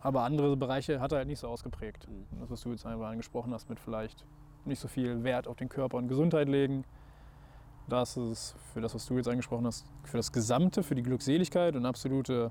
[0.00, 2.08] Aber andere Bereiche hat er halt nicht so ausgeprägt.
[2.08, 2.40] Mhm.
[2.40, 4.26] Das, was du jetzt einfach angesprochen hast, mit vielleicht
[4.64, 6.84] nicht so viel Wert auf den Körper und Gesundheit legen.
[7.88, 11.76] Das ist für das, was du jetzt angesprochen hast, für das Gesamte, für die Glückseligkeit
[11.76, 12.50] und absolute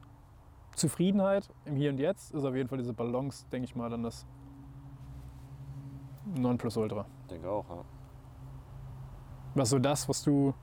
[0.76, 4.04] Zufriedenheit im Hier und Jetzt ist auf jeden Fall diese Balance, denke ich mal, dann
[4.04, 4.26] das
[6.36, 7.06] Nonplusultra.
[7.22, 7.84] Ich denke auch, ja.
[9.56, 10.54] Was so das, was du,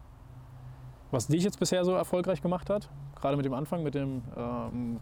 [1.11, 2.89] was dich jetzt bisher so erfolgreich gemacht hat?
[3.17, 5.01] Gerade mit dem Anfang, mit dem ähm,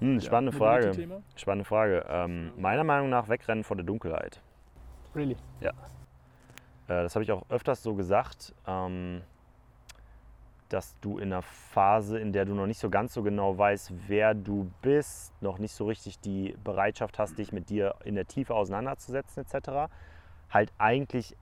[0.00, 1.22] Hm, spannende ja, Frage.
[1.36, 2.04] Spannende Frage.
[2.08, 4.42] Ähm, meiner Meinung nach wegrennen vor der Dunkelheit.
[5.14, 5.36] Really?
[5.60, 5.72] Äh,
[6.86, 9.22] das habe ich auch öfters so gesagt, ähm,
[10.68, 13.92] dass du in einer Phase, in der du noch nicht so ganz so genau weißt,
[14.08, 18.26] wer du bist, noch nicht so richtig die Bereitschaft hast, dich mit dir in der
[18.26, 19.92] Tiefe auseinanderzusetzen etc.,
[20.50, 21.36] halt eigentlich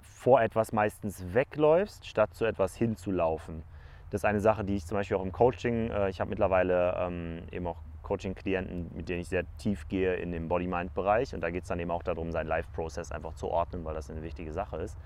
[0.00, 3.62] vor etwas meistens wegläufst, statt zu etwas hinzulaufen.
[4.10, 6.94] Das ist eine Sache, die ich zum Beispiel auch im Coaching, äh, ich habe mittlerweile
[6.98, 11.50] ähm, eben auch Coaching-Klienten, mit denen ich sehr tief gehe in den Body-Mind-Bereich und da
[11.50, 14.52] geht es dann eben auch darum, seinen Life-Process einfach zu ordnen, weil das eine wichtige
[14.52, 14.98] Sache ist.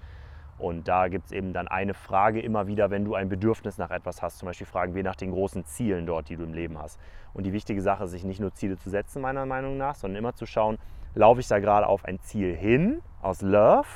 [0.59, 3.90] Und da gibt es eben dann eine Frage immer wieder, wenn du ein Bedürfnis nach
[3.90, 4.38] etwas hast.
[4.38, 7.00] Zum Beispiel fragen wir nach den großen Zielen dort, die du im Leben hast.
[7.32, 10.18] Und die wichtige Sache ist, sich nicht nur Ziele zu setzen, meiner Meinung nach, sondern
[10.18, 10.78] immer zu schauen,
[11.14, 13.88] laufe ich da gerade auf ein Ziel hin, aus Love,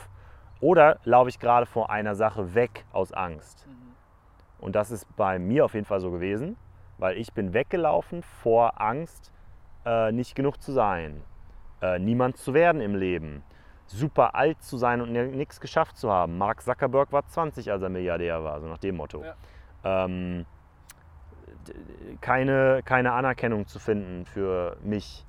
[0.61, 3.68] oder laufe ich gerade vor einer Sache weg, aus Angst.
[4.59, 6.56] Und das ist bei mir auf jeden Fall so gewesen,
[6.98, 9.32] weil ich bin weggelaufen vor Angst,
[9.84, 11.22] äh, nicht genug zu sein,
[11.80, 13.44] äh, niemand zu werden im Leben,
[13.91, 16.39] super alt zu sein und nichts geschafft zu haben.
[16.39, 19.24] Mark Zuckerberg war 20, als er Milliardär war, so nach dem Motto.
[19.24, 19.34] Ja.
[19.84, 20.47] Ähm,
[22.20, 25.26] keine, keine Anerkennung zu finden für mich,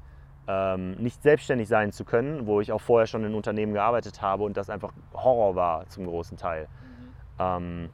[0.47, 4.43] ähm, nicht selbstständig sein zu können, wo ich auch vorher schon in Unternehmen gearbeitet habe
[4.43, 6.67] und das einfach Horror war zum großen Teil.
[7.39, 7.89] Ähm,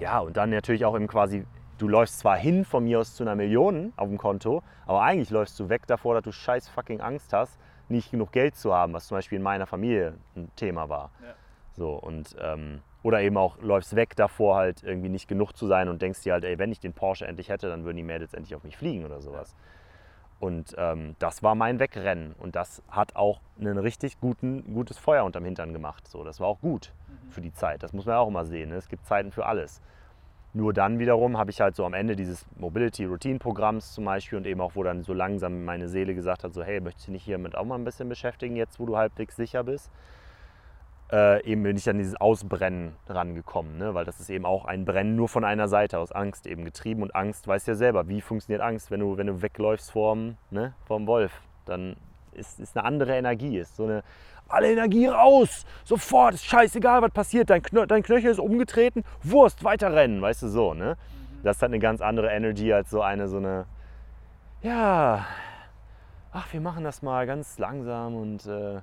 [0.00, 1.44] ja, und dann natürlich auch eben quasi,
[1.78, 5.30] du läufst zwar hin von mir aus zu einer Million auf dem Konto, aber eigentlich
[5.30, 7.58] läufst du weg davor, dass du scheiß fucking Angst hast,
[7.88, 11.10] nicht genug Geld zu haben, was zum Beispiel in meiner Familie ein Thema war.
[11.22, 11.34] Ja.
[11.74, 15.88] So, und, ähm, oder eben auch läufst weg davor, halt irgendwie nicht genug zu sein
[15.88, 18.34] und denkst dir halt, ey, wenn ich den Porsche endlich hätte, dann würden die Mädels
[18.34, 19.56] endlich auf mich fliegen oder sowas.
[20.42, 22.34] Und ähm, das war mein Wegrennen.
[22.36, 26.08] Und das hat auch ein richtig guten, gutes Feuer unterm Hintern gemacht.
[26.08, 26.92] So, das war auch gut
[27.30, 27.84] für die Zeit.
[27.84, 28.70] Das muss man auch immer sehen.
[28.70, 28.74] Ne?
[28.74, 29.80] Es gibt Zeiten für alles.
[30.54, 34.36] Nur dann wiederum habe ich halt so am Ende dieses Mobility Routine Programms zum Beispiel
[34.36, 37.12] und eben auch, wo dann so langsam meine Seele gesagt hat, so hey, möchtest du
[37.12, 39.90] nicht hiermit auch mal ein bisschen beschäftigen, jetzt wo du halbwegs sicher bist?
[41.10, 43.94] Äh, eben bin ich an dieses Ausbrennen rangekommen, ne?
[43.94, 47.02] weil das ist eben auch ein Brennen nur von einer Seite aus Angst eben getrieben
[47.02, 50.74] und Angst weißt ja selber, wie funktioniert Angst, wenn du, wenn du wegläufst vorm, ne,
[50.84, 51.32] vorm Wolf,
[51.64, 51.96] dann
[52.32, 54.02] ist, ist eine andere Energie, ist so eine,
[54.52, 59.64] alle Energie raus, sofort, ist scheißegal, was passiert, dein, Knö dein Knöchel ist umgetreten, Wurst,
[59.64, 60.96] weiterrennen, weißt du so, ne?
[61.42, 63.66] Das hat eine ganz andere Energy als so eine, so eine,
[64.62, 65.26] ja,
[66.32, 68.80] ach, wir machen das mal ganz langsam und äh,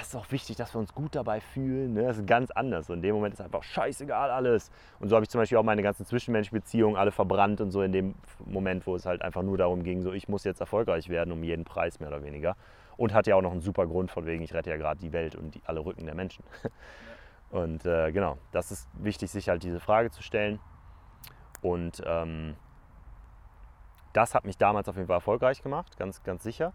[0.00, 1.94] es ist auch wichtig, dass wir uns gut dabei fühlen.
[1.94, 2.02] Ne?
[2.02, 2.90] Das ist ganz anders.
[2.90, 4.70] Und in dem Moment ist einfach scheißegal alles.
[5.00, 7.82] Und so habe ich zum Beispiel auch meine ganzen zwischenmenschlichen Beziehungen alle verbrannt und so
[7.82, 11.08] in dem Moment, wo es halt einfach nur darum ging, so ich muss jetzt erfolgreich
[11.08, 12.56] werden um jeden Preis mehr oder weniger.
[12.98, 15.12] Und hatte ja auch noch einen super Grund von wegen, ich rette ja gerade die
[15.14, 16.44] Welt und die, alle Rücken der Menschen.
[17.50, 20.60] Und äh, genau, das ist wichtig, sich halt diese Frage zu stellen.
[21.62, 22.56] Und ähm,
[24.12, 26.74] das hat mich damals auf jeden Fall erfolgreich gemacht, ganz, ganz sicher.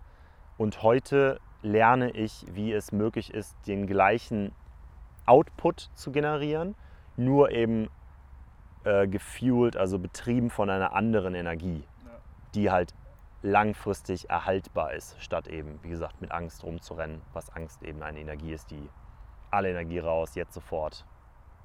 [0.58, 4.52] Und heute lerne ich, wie es möglich ist, den gleichen
[5.28, 6.74] Output zu generieren,
[7.18, 7.90] nur eben
[8.84, 12.12] äh, gefuelt, also betrieben von einer anderen Energie, Ja.
[12.56, 12.94] die halt
[13.44, 18.54] langfristig erhaltbar ist, statt eben, wie gesagt, mit Angst rumzurennen, was Angst eben eine Energie
[18.54, 18.90] ist, die
[19.52, 21.06] alle Energie raus, jetzt sofort.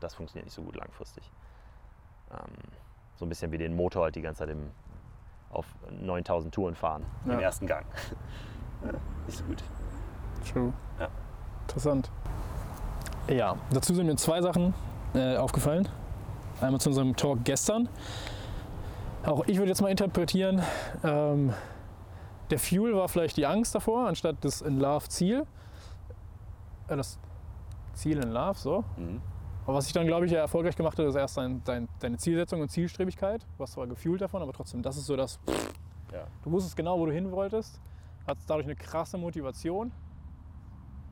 [0.01, 1.31] Das funktioniert nicht so gut langfristig.
[2.31, 2.53] Ähm,
[3.17, 4.71] so ein bisschen wie den Motor halt die ganze Zeit im,
[5.51, 7.41] auf 9000 Touren fahren, im Ja.
[7.41, 7.87] ersten Gang.
[9.27, 9.63] Nicht so gut.
[10.53, 10.73] True.
[11.01, 11.09] Ja.
[11.63, 12.11] Interessant.
[13.29, 14.75] Ja, dazu sind mir zwei Sachen
[15.15, 15.89] äh, aufgefallen.
[16.61, 17.89] Einmal zu unserem Talk gestern.
[19.29, 20.63] Auch ich würde jetzt mal interpretieren,
[21.05, 21.53] ähm,
[22.49, 25.47] der Fuel war vielleicht die Angst davor, anstatt das In Love Ziel.
[26.89, 27.19] Äh, das
[27.93, 28.85] Ziel in Love, so.
[28.97, 29.21] Mhm.
[29.67, 32.17] Aber was ich dann, glaube ich, ja erfolgreich gemacht hat, ist erst dein, dein, deine
[32.17, 33.43] Zielsetzung und Zielstrebigkeit.
[33.43, 35.39] Du warst zwar gefühlt davon, aber trotzdem, das ist so das.
[36.11, 36.27] Ja.
[36.43, 37.83] Du wusstest genau, wo du hin wolltest,
[38.27, 39.93] hattest dadurch eine krasse Motivation,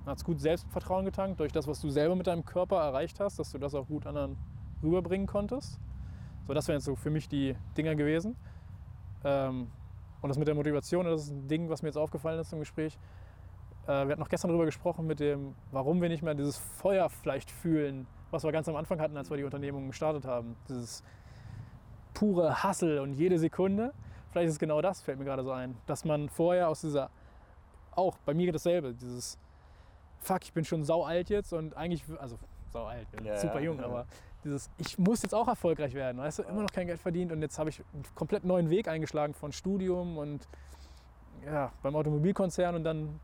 [0.07, 3.53] hast gut Selbstvertrauen getankt durch das, was du selber mit deinem Körper erreicht hast, dass
[3.53, 4.39] du das auch gut anderen
[4.83, 5.79] rüberbringen konntest.
[6.47, 8.37] So, das wären jetzt so für mich die Dinger gewesen.
[9.25, 9.69] Ähm,
[10.23, 12.61] und das mit der Motivation, das ist ein Ding, was mir jetzt aufgefallen ist im
[12.61, 12.99] Gespräch.
[13.87, 17.09] Äh, wir hatten noch gestern darüber gesprochen, mit dem, warum wir nicht mehr dieses Feuer
[17.09, 20.57] vielleicht fühlen, was wir ganz am Anfang hatten, als wir die Unternehmung gestartet haben.
[20.69, 21.03] Dieses
[22.15, 23.93] pure Hassel und jede Sekunde.
[24.31, 27.11] Vielleicht ist es genau das, fällt mir gerade so ein, dass man vorher aus dieser,
[27.93, 29.39] auch bei mir dasselbe, dieses,
[30.19, 32.39] fuck, ich bin schon sau alt jetzt und eigentlich, also
[32.71, 33.85] sau alt, bin Ja, super jung, ja.
[33.85, 34.07] aber
[34.47, 37.43] dieses, ich muss jetzt auch erfolgreich werden, weißt du, immer noch kein Geld verdient und
[37.43, 40.49] jetzt habe ich einen komplett neuen Weg eingeschlagen von Studium und
[41.45, 43.21] ja, beim Automobilkonzern und dann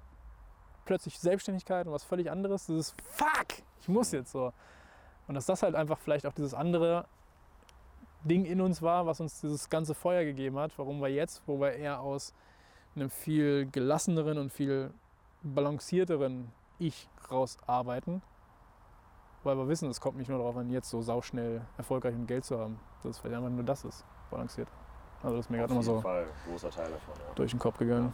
[0.85, 2.69] plötzlich Selbstständigkeit und was völlig anderes.
[2.69, 4.53] Ist fuck, ich muss jetzt so.
[5.29, 7.07] Und dass das halt einfach vielleicht auch dieses andere
[8.25, 11.61] Ding in uns war, was uns dieses ganze Feuer gegeben hat, warum wir jetzt, wo
[11.61, 12.35] wir eher aus
[12.95, 14.93] einem viel gelasseneren und viel
[15.43, 18.23] balancierteren Ich rausarbeiten,
[19.45, 22.45] weil wir wissen, es kommt nicht nur darauf an, jetzt so sauschnell erfolgreich und Geld
[22.45, 22.79] zu haben.
[23.03, 24.69] Das ist vielleicht einfach nur das ist, balanciert.
[25.23, 27.35] Also das ist mir gerade immer so Fall großer Teil davon, ja.
[27.35, 28.13] durch den Kopf gegangen.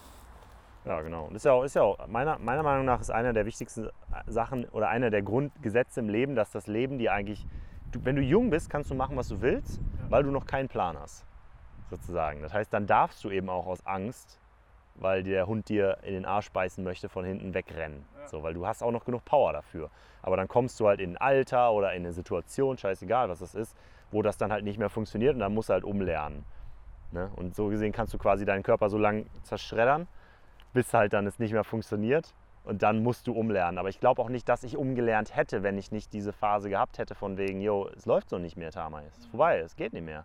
[0.85, 1.25] Ja, genau.
[1.27, 3.89] Und ist ja auch, ist ja auch meiner, meiner Meinung nach ist einer der wichtigsten
[4.27, 7.47] Sachen oder einer der Grundgesetze im Leben, dass das Leben dir eigentlich,
[7.93, 10.11] du, wenn du jung bist, kannst du machen, was du willst, Ja.
[10.11, 11.27] weil du noch keinen Plan hast,
[11.91, 12.41] sozusagen.
[12.43, 14.39] Das heißt, dann darfst du eben auch aus Angst,
[14.95, 18.05] weil der Hund dir in den Arsch beißen möchte, von hinten wegrennen.
[18.31, 19.91] So, weil du hast auch noch genug Power dafür.
[20.23, 23.55] Aber dann kommst du halt in ein Alter oder in eine Situation, scheißegal, was das
[23.55, 23.77] ist,
[24.11, 26.45] wo das dann halt nicht mehr funktioniert und dann musst du halt umlernen.
[27.13, 27.31] Ne?
[27.37, 30.07] Und so gesehen kannst du quasi deinen Körper so lange zerschreddern,
[30.73, 33.79] bis halt dann es nicht mehr funktioniert und dann musst du umlernen.
[33.79, 36.99] Aber ich glaube auch nicht, dass ich umgelernt hätte, wenn ich nicht diese Phase gehabt
[36.99, 39.93] hätte von wegen, yo, es läuft so nicht mehr, Tama, es ist vorbei, es geht
[39.93, 40.25] nicht mehr.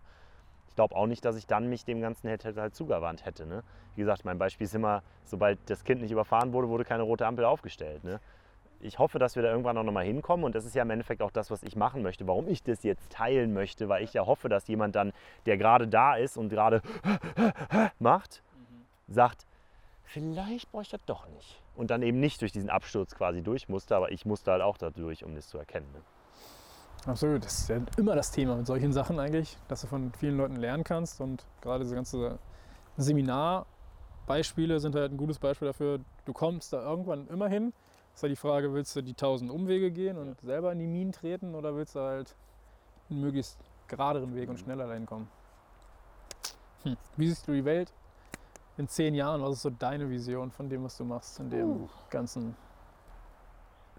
[0.74, 3.46] Ich glaube auch nicht, dass ich dann mich dem Ganzen hätte, halt zugewandt hätte.
[3.46, 3.62] Ne?
[3.94, 7.28] Wie gesagt, mein Beispiel ist immer, sobald das Kind nicht überfahren wurde, wurde keine rote
[7.28, 8.02] Ampel aufgestellt.
[8.02, 8.18] Ne?
[8.80, 11.22] Ich hoffe, dass wir da irgendwann auch nochmal hinkommen und das ist ja im Endeffekt
[11.22, 14.26] auch das, was ich machen möchte, warum ich das jetzt teilen möchte, weil ich ja
[14.26, 15.12] hoffe, dass jemand dann,
[15.46, 16.82] der gerade da ist und gerade
[18.00, 18.42] macht,
[19.06, 19.46] sagt,
[20.02, 21.62] vielleicht brauche ich das doch nicht.
[21.76, 24.76] Und dann eben nicht durch diesen Absturz quasi durch musste, aber ich musste halt auch
[24.76, 25.86] da durch, um das zu erkennen.
[25.92, 26.00] Ne?
[27.06, 30.36] Absolut, das ist ja immer das Thema mit solchen Sachen eigentlich, dass du von vielen
[30.38, 32.38] Leuten lernen kannst und gerade diese ganze
[32.96, 36.00] Seminarbeispiele sind halt ein gutes Beispiel dafür.
[36.24, 37.72] Du kommst da irgendwann immer hin.
[38.14, 41.12] Ist halt die Frage, willst du die tausend Umwege gehen und selber in die Minen
[41.12, 42.36] treten oder willst du halt
[43.10, 45.28] einen möglichst geraderen Weg und schneller dahin kommen?
[46.84, 46.96] Hm.
[47.16, 47.92] Wie siehst du die Welt
[48.78, 49.42] in zehn Jahren?
[49.42, 51.88] Was ist so deine Vision von dem, was du machst in dem Uh.
[52.08, 52.56] ganzen?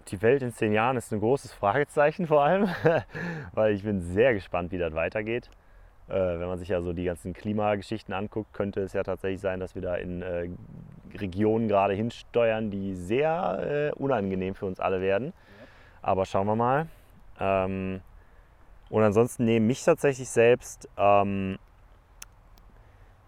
[0.08, 2.68] Die Welt in zehn Jahren ist ein großes Fragezeichen vor allem,
[3.52, 5.50] weil ich bin sehr gespannt, wie das weitergeht.
[6.08, 9.58] Äh, wenn man sich ja so die ganzen Klimageschichten anguckt, könnte es ja tatsächlich sein,
[9.58, 10.48] dass wir da in äh,
[11.18, 15.32] Regionen gerade hinsteuern, die sehr äh, unangenehm für uns alle werden.
[16.02, 16.86] Aber schauen wir mal.
[17.40, 18.00] Ähm,
[18.88, 21.58] und ansonsten nehme mich tatsächlich selbst, ähm,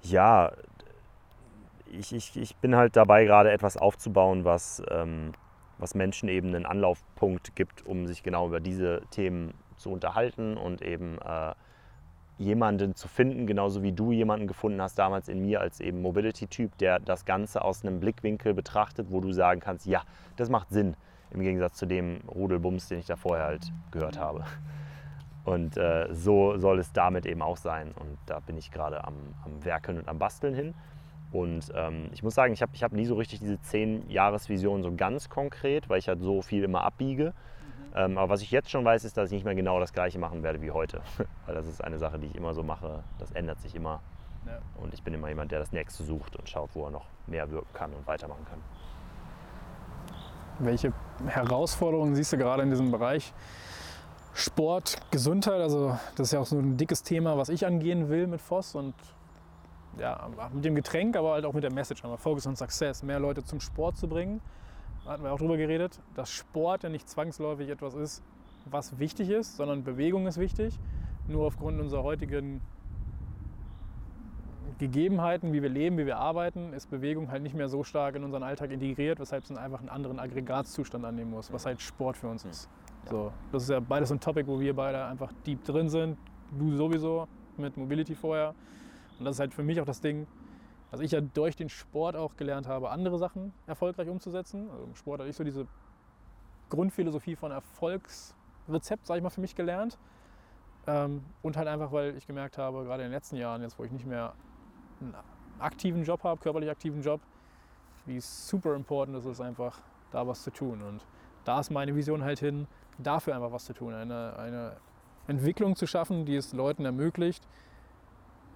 [0.03, 0.53] ja,
[1.91, 5.33] ich, ich, ich bin halt dabei, gerade etwas aufzubauen, was, ähm,
[5.79, 10.83] was Menschen eben einen Anlaufpunkt gibt, um sich genau über diese Themen zu unterhalten und
[10.83, 11.55] eben äh,
[12.39, 16.79] jemanden zu finden, genauso wie du jemanden gefunden hast damals in mir als eben Mobility-Typ,
[16.79, 20.03] der das Ganze aus einem Blickwinkel betrachtet, wo du sagen kannst, ja,
[20.37, 20.97] das macht Sinn,
[21.31, 24.45] im Gegensatz zu dem Rudelbums, den ich da vorher halt gehört habe.
[25.45, 27.93] Und äh, so soll es damit eben auch sein.
[27.99, 29.14] Und da bin ich gerade am,
[29.45, 30.74] am Werkeln und am Basteln hin.
[31.31, 34.95] Und ähm, ich muss sagen, ich habe ich hab nie so richtig diese 10-Jahres-Vision so
[34.95, 37.35] ganz konkret, weil ich halt so viel immer abbiege.
[37.95, 40.18] Ähm, aber was ich jetzt schon weiß, ist, dass ich nicht mehr genau das gleiche
[40.18, 41.03] machen werde wie heute.
[41.47, 43.03] weil das ist eine Sache, die ich immer so mache.
[43.18, 44.01] Das ändert sich immer.
[44.47, 44.59] Ja.
[44.81, 47.51] Und ich bin immer jemand, der das Nächste sucht und schaut, wo er noch mehr
[47.51, 48.61] wirken kann und weitermachen kann.
[50.61, 50.93] Welche
[51.26, 53.33] Herausforderungen siehst du gerade in diesem Bereich
[54.33, 55.61] Sport, Gesundheit?
[55.61, 58.74] Also das ist ja auch so ein dickes Thema, was ich angehen will mit Voss
[58.74, 58.95] und
[59.99, 62.05] ja, mit dem Getränk, aber halt auch mit der Message.
[62.05, 64.41] Aber Focus on Success, mehr Leute zum Sport zu bringen.
[65.05, 68.22] Da hatten wir auch drüber geredet, dass Sport ja nicht zwangsläufig etwas ist,
[68.66, 70.78] was wichtig ist, sondern Bewegung ist wichtig.
[71.26, 72.61] Nur aufgrund unserer heutigen
[74.78, 78.22] Gegebenheiten, wie wir leben, wie wir arbeiten, ist Bewegung halt nicht mehr so stark in
[78.22, 82.28] unseren Alltag integriert, weshalb es einfach einen anderen Aggregatzustand annehmen muss, was halt Sport für
[82.28, 82.68] uns ist.
[83.11, 86.16] So, das ist ja beides ein Topic, wo wir beide einfach deep drin sind.
[86.57, 87.26] Du sowieso
[87.57, 88.55] mit Mobility vorher.
[89.19, 90.27] Und das ist halt für mich auch das Ding,
[90.91, 94.71] was ich ja durch den Sport auch gelernt habe, andere Sachen erfolgreich umzusetzen.
[94.71, 95.66] Also im Sport habe ich so diese
[96.71, 99.99] Grundphilosophie von Erfolgsrezept, sage ich mal, für mich gelernt.
[100.87, 103.85] Ähm, und halt einfach, weil ich gemerkt habe, gerade in den letzten Jahren, jetzt wo
[103.85, 104.35] ich nicht mehr
[105.01, 105.14] einen
[105.59, 107.21] aktiven Job habe, körperlich aktiven Job,
[108.07, 109.79] wie super important es ist, einfach
[110.11, 110.81] da was zu tun.
[110.83, 111.05] Und
[111.45, 112.66] da ist meine Vision halt hin,
[112.99, 113.93] dafür einfach was zu tun.
[113.93, 114.77] Eine, eine
[115.27, 117.47] Entwicklung zu schaffen, die es Leuten ermöglicht,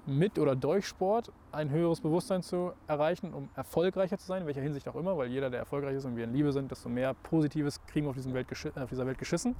[0.07, 4.61] mit oder durch Sport ein höheres Bewusstsein zu erreichen, um erfolgreicher zu sein, in welcher
[4.63, 7.15] Hinsicht auch immer, weil jeder, der erfolgreich ist und wir in Liebe sind, desto mehr
[7.15, 9.55] Positives kriegen wir auf, diesem Welt geschi- auf dieser Welt geschissen.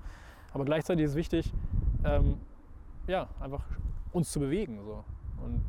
[0.53, 1.53] Aber gleichzeitig ist es wichtig,
[2.05, 2.41] ähm,
[3.07, 3.65] ja, einfach
[4.13, 4.81] uns zu bewegen.
[4.85, 5.05] So.
[5.45, 5.63] Und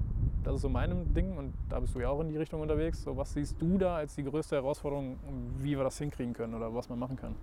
[0.43, 3.03] das ist so mein Ding und da bist du ja auch in die Richtung unterwegs.
[3.03, 5.19] So, was siehst du da als die größte Herausforderung,
[5.59, 7.35] wie wir das hinkriegen können oder was man machen kann?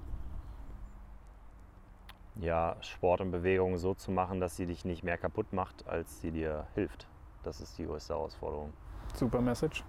[2.36, 6.20] Ja, Sport und Bewegung so zu machen, dass sie dich nicht mehr kaputt macht, als
[6.20, 7.06] sie dir hilft.
[7.42, 8.72] Das ist die größte Herausforderung.
[9.14, 9.84] Super Message.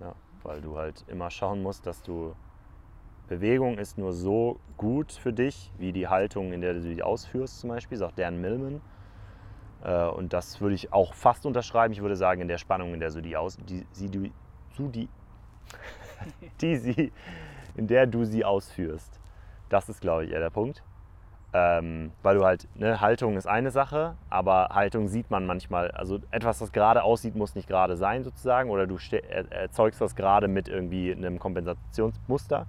[0.00, 2.34] Ja, weil du halt immer schauen musst, dass du
[3.28, 7.60] Bewegung ist nur so gut für dich, wie die Haltung, in der du sie ausführst,
[7.60, 8.80] zum Beispiel, sagt Dan Millman.
[9.82, 11.92] Äh, und das würde ich auch fast unterschreiben.
[11.92, 14.30] Ich würde sagen, in der Spannung, in der du die aus, die, sie, du,
[14.76, 15.08] du, die,
[16.60, 17.12] die sie,
[17.74, 19.20] in der du sie ausführst.
[19.68, 20.84] Das ist, glaube ich, eher der Punkt.
[21.58, 25.90] Ähm, weil du halt, ne, Haltung ist eine Sache, aber Haltung sieht man manchmal.
[25.92, 28.68] Also etwas, das gerade aussieht, muss nicht gerade sein sozusagen.
[28.68, 28.98] Oder du
[29.50, 32.58] erzeugst das gerade mit irgendwie einem Kompensationsmuster.
[32.58, 32.66] Ja.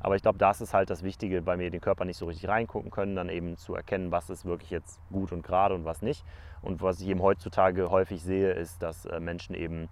[0.00, 2.48] Aber ich glaube, das ist halt das Wichtige, weil wir den Körper nicht so richtig
[2.48, 6.00] reingucken können, dann eben zu erkennen, was ist wirklich jetzt gut und gerade und was
[6.00, 6.24] nicht.
[6.62, 9.90] Und was ich eben heutzutage häufig sehe, ist, dass äh, Menschen eben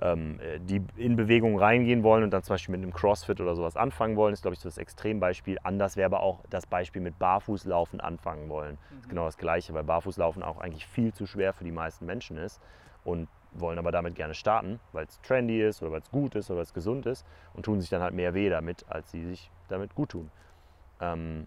[0.00, 3.54] ähm, äh, die in Bewegung reingehen wollen und dann zum Beispiel mit einem Crossfit oder
[3.54, 5.58] sowas anfangen wollen, ist, glaube ich, so das Extrembeispiel.
[5.62, 8.72] Anders wäre aber auch das Beispiel mit Barfußlaufen anfangen wollen.
[8.72, 8.78] Mhm.
[8.90, 12.06] Das ist genau das Gleiche, weil Barfußlaufen auch eigentlich viel zu schwer für die meisten
[12.06, 12.60] Menschen ist
[13.04, 16.50] und wollen aber damit gerne starten, weil es trendy ist oder weil es gut ist
[16.50, 17.24] oder weil es gesund ist
[17.54, 20.30] und tun sich dann halt mehr weh damit, als sie sich damit gut tun.
[21.00, 21.46] Ähm,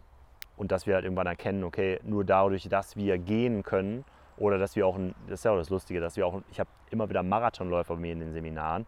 [0.58, 4.04] und dass wir halt irgendwann erkennen, okay, nur dadurch, dass wir gehen können,
[4.40, 6.60] oder dass wir auch, ein, das ist ja auch das Lustige, dass wir auch, ich
[6.60, 8.86] habe immer wieder Marathonläufer bei mir in den Seminaren.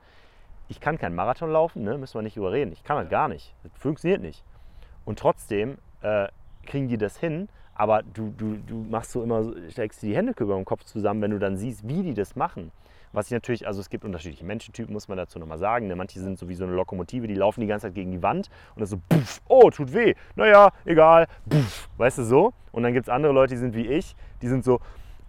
[0.69, 1.97] Ich kann keinen Marathon laufen, ne?
[1.97, 2.71] müssen wir nicht überreden.
[2.71, 3.53] Ich kann halt gar nicht.
[3.63, 4.43] Das funktioniert nicht.
[5.03, 6.27] Und trotzdem äh,
[6.65, 10.55] kriegen die das hin, aber du, du, du machst so immer, steckst die Hände über
[10.55, 12.71] dem Kopf zusammen, wenn du dann siehst, wie die das machen.
[13.13, 15.87] Was ich natürlich, also es gibt unterschiedliche Menschentypen, muss man dazu nochmal sagen.
[15.87, 15.97] Ne?
[15.97, 18.49] Manche sind so wie so eine Lokomotive, die laufen die ganze Zeit gegen die Wand
[18.75, 20.13] und das so, puff, oh, tut weh.
[20.35, 22.53] Naja, egal, puff, weißt du so.
[22.71, 24.79] Und dann gibt es andere Leute, die sind wie ich, die sind so,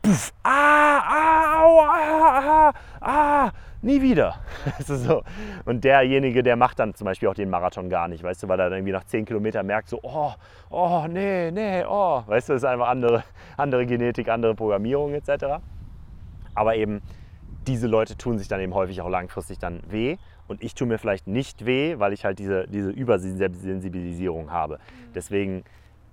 [0.03, 4.35] puff, ah, ah, au, ah, ah, ah, nie wieder.
[4.85, 5.23] so.
[5.65, 8.59] Und derjenige, der macht dann zum Beispiel auch den Marathon gar nicht, weißt du, weil
[8.59, 10.33] er dann irgendwie nach 10 Kilometern merkt, so, oh,
[10.71, 13.23] oh, nee, nee, oh, weißt du, das ist einfach andere,
[13.57, 15.63] andere Genetik, andere Programmierung etc.
[16.55, 17.01] Aber eben
[17.67, 20.17] diese Leute tun sich dann eben häufig auch langfristig dann weh.
[20.49, 24.79] Und ich tue mir vielleicht nicht weh, weil ich halt diese, diese Übersensibilisierung habe.
[25.15, 25.65] Deswegen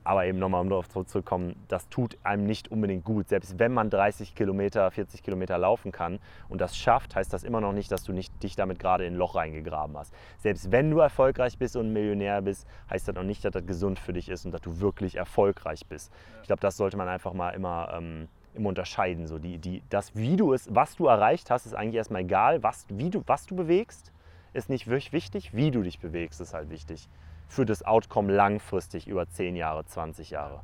[0.10, 3.30] aber eben nochmal, um darauf zurückzukommen, das tut einem nicht unbedingt gut.
[3.30, 7.62] Selbst wenn man 30 Kilometer, 40 Kilometer laufen kann und das schafft, heißt das immer
[7.62, 10.12] noch nicht, dass du nicht, dich damit gerade in ein Loch reingegraben hast.
[10.40, 14.00] Selbst wenn du erfolgreich bist und Millionär bist, heißt das noch nicht, dass das gesund
[14.00, 16.12] für dich ist und dass du wirklich erfolgreich bist.
[16.42, 19.28] Ich glaube, das sollte man einfach mal immer, ähm, immer unterscheiden.
[19.28, 22.64] So die, die, das, wie du es, was du erreicht hast, ist eigentlich erstmal egal.
[22.64, 24.12] Was, wie du, was du bewegst,
[24.54, 25.54] ist nicht wirklich wichtig.
[25.54, 27.08] Wie du dich bewegst, ist halt wichtig
[27.50, 30.62] für das Outcome langfristig über 10 Jahre, 20 Jahre.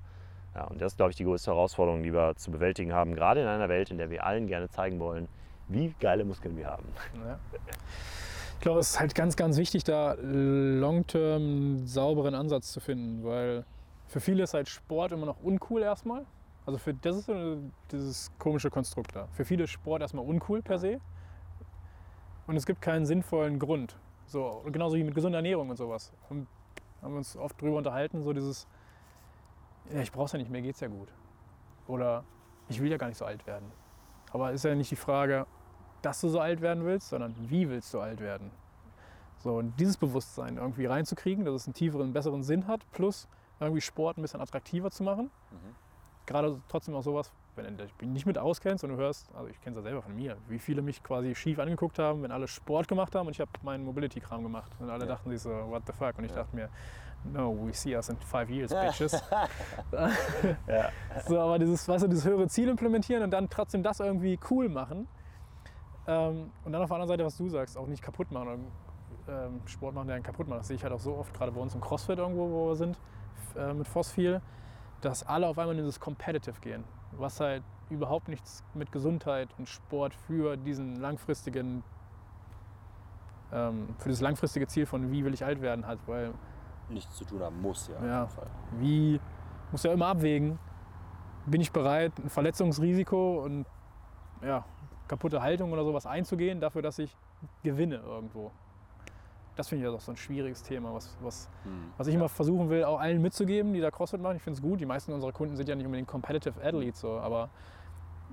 [0.54, 3.42] Ja, und das ist, glaube ich, die größte Herausforderung, die wir zu bewältigen haben, gerade
[3.42, 5.28] in einer Welt, in der wir allen gerne zeigen wollen,
[5.68, 6.86] wie geile Muskeln wir haben.
[7.16, 7.40] Ja.
[8.54, 13.66] Ich glaube, es ist halt ganz, ganz wichtig, da long-term sauberen Ansatz zu finden, weil
[14.08, 16.26] für viele ist halt Sport immer noch uncool erstmal.
[16.66, 17.58] Also für das ist so
[17.92, 19.28] dieses komische Konstrukt da.
[19.34, 21.00] Für viele ist Sport erstmal uncool per se.
[22.48, 23.98] Und es gibt keinen sinnvollen Grund.
[24.28, 26.14] So, genauso wie mit gesunder Ernährung und sowas.
[26.30, 26.48] Und
[27.02, 28.68] haben wir uns oft drüber unterhalten, so dieses,
[29.92, 31.14] ja, ich brauch's ja nicht, mir geht's ja gut.
[31.88, 32.24] Oder
[32.68, 33.72] ich will ja gar nicht so alt werden.
[34.32, 35.46] Aber ist ja nicht die Frage,
[36.02, 38.52] dass du so alt werden willst, sondern wie willst du alt werden.
[39.38, 43.28] So, und dieses Bewusstsein irgendwie reinzukriegen, dass es einen tieferen, besseren Sinn hat, plus
[43.60, 45.30] irgendwie Sport ein bisschen attraktiver zu machen.
[45.52, 45.76] Mhm.
[46.26, 49.60] Gerade trotzdem auch sowas, wenn du dich nicht mit auskennst und du hörst, also ich
[49.62, 52.48] kenne es ja selber von mir, wie viele mich quasi schief angeguckt haben, wenn alle
[52.48, 54.72] Sport gemacht haben und ich habe meinen Mobility-Kram gemacht.
[54.80, 55.12] Und alle ja.
[55.12, 56.18] dachten sich so, what the fuck?
[56.18, 56.38] Und ich ja.
[56.38, 56.70] dachte mir,
[57.24, 59.14] no, we see us in five years, bitches.
[60.68, 60.90] ja.
[61.28, 64.70] So, aber dieses, weißt du, dieses höhere Ziel implementieren und dann trotzdem das irgendwie cool
[64.70, 65.08] machen.
[66.08, 68.68] Ähm, und dann auf der anderen Seite, was du sagst, auch nicht kaputt machen.
[69.28, 70.60] Ähm, Sport machen, der einen kaputt macht.
[70.60, 72.76] Das sehe ich halt auch so oft, gerade bei uns im CrossFit irgendwo, wo wir
[72.76, 73.00] sind,
[73.56, 74.42] äh, mit Phosphil,
[75.02, 76.84] dass alle auf einmal in dieses Competitive gehen
[77.18, 81.84] was halt überhaupt nichts mit Gesundheit und Sport für diesen langfristigen,
[83.52, 86.34] ähm, für das langfristige Ziel von wie will ich alt werden hat, weil
[86.90, 88.06] nichts zu tun haben muss, ja.
[88.06, 88.28] ja.
[88.80, 89.20] wie
[89.72, 90.60] muss ja immer abwägen,
[91.46, 93.66] bin ich bereit, ein Verletzungsrisiko und
[94.42, 94.66] ja,
[95.08, 97.16] kaputte Haltung oder sowas einzugehen, dafür, dass ich
[97.64, 98.52] gewinne irgendwo
[99.56, 101.92] das finde ich auch so ein schwieriges Thema, was, was, hm.
[101.98, 102.20] was ich ja.
[102.20, 104.38] immer versuchen will, auch allen mitzugeben, die da CrossFit machen.
[104.38, 104.80] Ich finde es gut.
[104.80, 107.50] Die meisten unserer Kunden sind ja nicht unbedingt Competitive Athletes, so, aber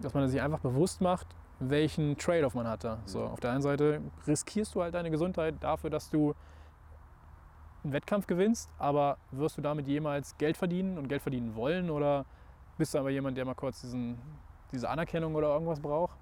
[0.01, 1.27] dass man sich einfach bewusst macht,
[1.61, 2.99] welchen Trade-off man hat da.
[3.05, 6.35] So, auf der einen Seite riskierst du halt deine Gesundheit dafür, dass du
[7.85, 12.25] einen Wettkampf gewinnst, aber wirst du damit jemals Geld verdienen und Geld verdienen wollen oder
[12.79, 14.19] bist du aber jemand, der mal kurz diesen,
[14.73, 16.17] diese Anerkennung oder irgendwas braucht?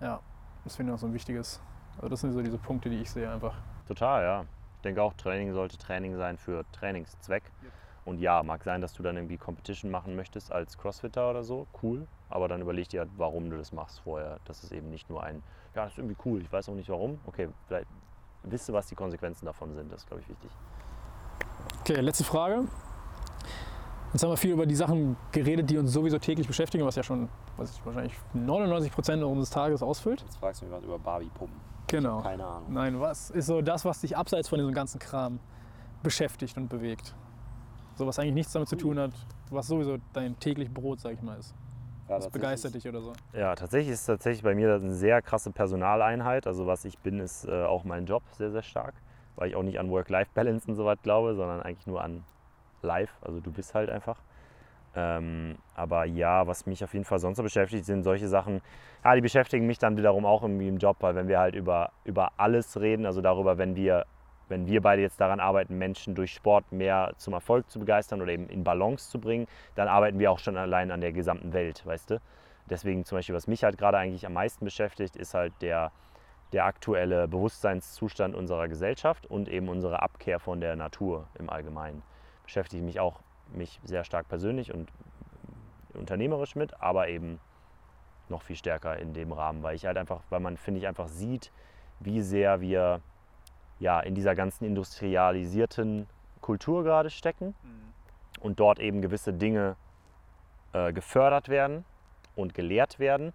[0.00, 0.20] Ja,
[0.64, 1.60] das finde ich auch so ein wichtiges
[1.98, 3.54] also das sind so diese Punkte, die ich sehe einfach.
[3.86, 4.44] Total, ja.
[4.76, 7.44] Ich denke auch, Training sollte Training sein für Trainingszweck.
[7.44, 7.72] Yep.
[8.04, 11.66] Und ja, mag sein, dass du dann irgendwie Competition machen möchtest als Crossfitter oder so,
[11.82, 12.06] cool.
[12.30, 14.38] Aber dann überleg dir, warum du das machst vorher.
[14.44, 15.42] Das ist eben nicht nur ein,
[15.74, 17.18] ja, das ist irgendwie cool, ich weiß auch nicht warum.
[17.26, 17.88] Okay, vielleicht
[18.44, 20.50] wisst ihr, was die Konsequenzen davon sind, das ist, glaube ich, wichtig.
[21.80, 22.64] Okay, letzte Frage.
[24.12, 27.02] Jetzt haben wir viel über die Sachen geredet, die uns sowieso täglich beschäftigen, was ja
[27.02, 27.28] schon
[27.58, 30.22] was ich, wahrscheinlich 99 Prozent unseres Tages ausfüllt.
[30.22, 31.67] Jetzt fragst du mich was über Barbie-Pumpen.
[31.88, 32.20] Genau.
[32.20, 32.72] Keine Ahnung.
[32.72, 35.40] Nein, was ist so das, was dich abseits von diesem ganzen Kram
[36.02, 37.14] beschäftigt und bewegt?
[37.96, 39.12] So was eigentlich nichts damit zu tun hat,
[39.50, 41.54] was sowieso dein täglich Brot, sag ich mal, ist.
[42.08, 43.12] Ja, Was begeistert dich oder so?
[43.34, 46.46] Ja, tatsächlich ist tatsächlich bei mir eine sehr krasse Personaleinheit.
[46.46, 48.94] Also was ich bin, ist äh, auch mein Job sehr, sehr stark.
[49.36, 52.24] Weil ich auch nicht an Work-Life-Balance und so was glaube, sondern eigentlich nur an
[52.82, 53.12] Life.
[53.20, 54.20] Also du bist halt einfach.
[54.98, 58.60] Ähm, aber ja, was mich auf jeden Fall sonst so beschäftigt, sind solche Sachen,
[59.04, 61.92] ja, die beschäftigen mich dann wiederum auch irgendwie im Job, weil wenn wir halt über,
[62.04, 64.06] über alles reden, also darüber, wenn wir,
[64.48, 68.32] wenn wir beide jetzt daran arbeiten, Menschen durch Sport mehr zum Erfolg zu begeistern oder
[68.32, 69.46] eben in Balance zu bringen,
[69.76, 72.20] dann arbeiten wir auch schon allein an der gesamten Welt, weißt du?
[72.68, 75.92] Deswegen zum Beispiel, was mich halt gerade eigentlich am meisten beschäftigt, ist halt der,
[76.52, 82.02] der aktuelle Bewusstseinszustand unserer Gesellschaft und eben unsere Abkehr von der Natur im Allgemeinen.
[82.42, 83.20] Beschäftige mich auch
[83.52, 84.90] mich sehr stark persönlich und
[85.94, 87.40] unternehmerisch mit, aber eben
[88.28, 91.08] noch viel stärker in dem Rahmen, weil ich halt einfach, weil man, finde ich, einfach
[91.08, 91.50] sieht,
[92.00, 93.00] wie sehr wir
[93.78, 96.06] ja in dieser ganzen industrialisierten
[96.40, 97.54] Kultur gerade stecken
[98.40, 99.76] und dort eben gewisse Dinge
[100.72, 101.84] äh, gefördert werden
[102.36, 103.32] und gelehrt werden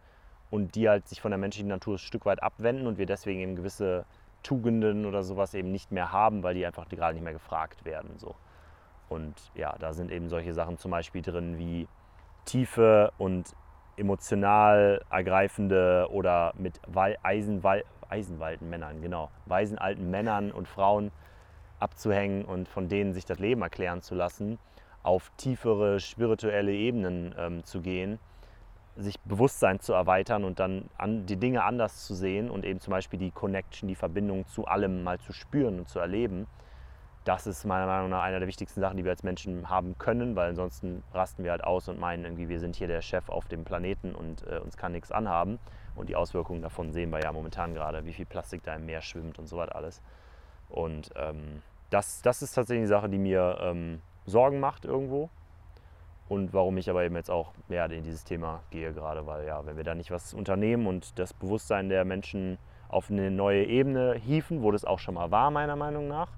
[0.50, 3.40] und die halt sich von der menschlichen Natur ein Stück weit abwenden und wir deswegen
[3.40, 4.06] eben gewisse
[4.44, 8.18] Tugenden oder sowas eben nicht mehr haben, weil die einfach gerade nicht mehr gefragt werden.
[8.18, 8.36] So.
[9.14, 11.88] Und ja, da sind eben solche Sachen zum Beispiel drin wie
[12.46, 13.56] tiefe und
[13.96, 21.12] emotional ergreifende oder mit Wal Eisenwal Eisenwalten Männern, genau, weisen alten Männern und Frauen
[21.80, 24.60] abzuhängen und von denen sich das Leben erklären zu lassen,
[25.02, 28.20] auf tiefere spirituelle Ebenen ähm, zu gehen,
[28.98, 32.92] sich Bewusstsein zu erweitern und dann an, die Dinge anders zu sehen und eben zum
[32.92, 36.48] Beispiel die Connection, die Verbindung zu allem mal zu spüren und zu erleben
[37.26, 40.36] das ist meiner Meinung nach eine der wichtigsten Sachen, die wir als Menschen haben können,
[40.36, 43.48] weil ansonsten rasten wir halt aus und meinen irgendwie, wir sind hier der Chef auf
[43.48, 45.60] dem Planeten und äh, uns kann nichts anhaben.
[45.96, 49.02] Und die Auswirkungen davon sehen wir ja momentan gerade, wie viel Plastik da im Meer
[49.02, 50.02] schwimmt und so was alles.
[50.70, 51.62] Und ähm,
[51.92, 55.30] das, das ist tatsächlich eine Sache, die mir ähm, Sorgen macht irgendwo.
[56.28, 59.66] Und warum ich aber eben jetzt auch mehr in dieses Thema gehe gerade, weil ja,
[59.66, 62.58] wenn wir da nicht was unternehmen und das Bewusstsein der Menschen
[62.88, 66.30] auf eine neue Ebene hieven, wo das auch schon mal war, meiner Meinung nach,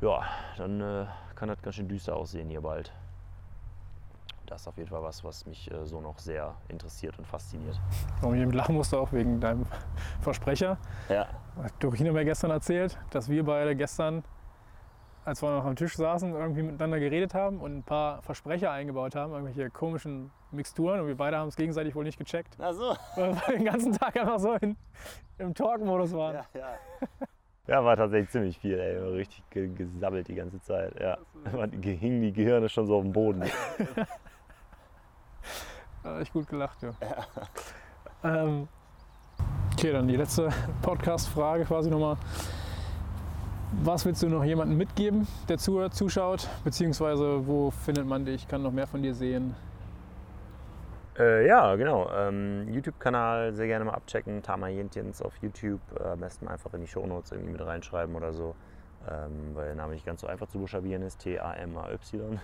[0.00, 0.22] ja,
[0.56, 2.92] dann äh, kann das ganz schön düster aussehen hier bald.
[4.46, 7.80] Das ist auf jeden Fall was, was mich äh, so noch sehr interessiert und fasziniert.
[8.20, 9.66] Warum ich mit lachen musste, auch wegen deinem
[10.20, 10.76] Versprecher.
[11.08, 11.26] Ja.
[11.62, 14.22] Hat Dorina mir gestern erzählt, dass wir beide gestern,
[15.24, 19.14] als wir noch am Tisch saßen, irgendwie miteinander geredet haben und ein paar Versprecher eingebaut
[19.14, 22.56] haben, irgendwelche komischen Mixturen und wir beide haben es gegenseitig wohl nicht gecheckt.
[22.60, 22.96] Ach so.
[23.16, 24.76] Weil wir den ganzen Tag einfach so in,
[25.38, 26.34] im Talk-Modus waren.
[26.34, 26.68] Ja, ja.
[27.66, 29.00] Ja, war tatsächlich ziemlich viel, ey.
[29.00, 30.98] War richtig gesammelt die ganze Zeit.
[31.00, 31.18] Ja.
[31.52, 33.42] Man hingen die Gehirne schon so auf dem Boden.
[36.04, 36.90] Da ich gut gelacht, ja.
[37.00, 37.24] ja.
[38.22, 38.68] Ähm,
[39.72, 40.50] okay, dann die letzte
[40.82, 42.18] Podcast-Frage quasi nochmal.
[43.82, 46.46] Was willst du noch jemandem mitgeben, der zuhört, zuschaut?
[46.62, 48.46] Beziehungsweise wo findet man dich?
[48.46, 49.54] Kann noch mehr von dir sehen?
[51.18, 52.10] Äh, ja, genau.
[52.12, 54.42] Ähm, YouTube-Kanal sehr gerne mal abchecken.
[54.42, 55.80] Tama Jentjens auf YouTube.
[55.98, 58.56] Äh, am besten einfach in die Shownotes irgendwie mit reinschreiben oder so.
[59.08, 61.20] Ähm, weil der Name nicht ganz so einfach zu buchstabieren ist.
[61.20, 62.40] T-A-M-A-Y.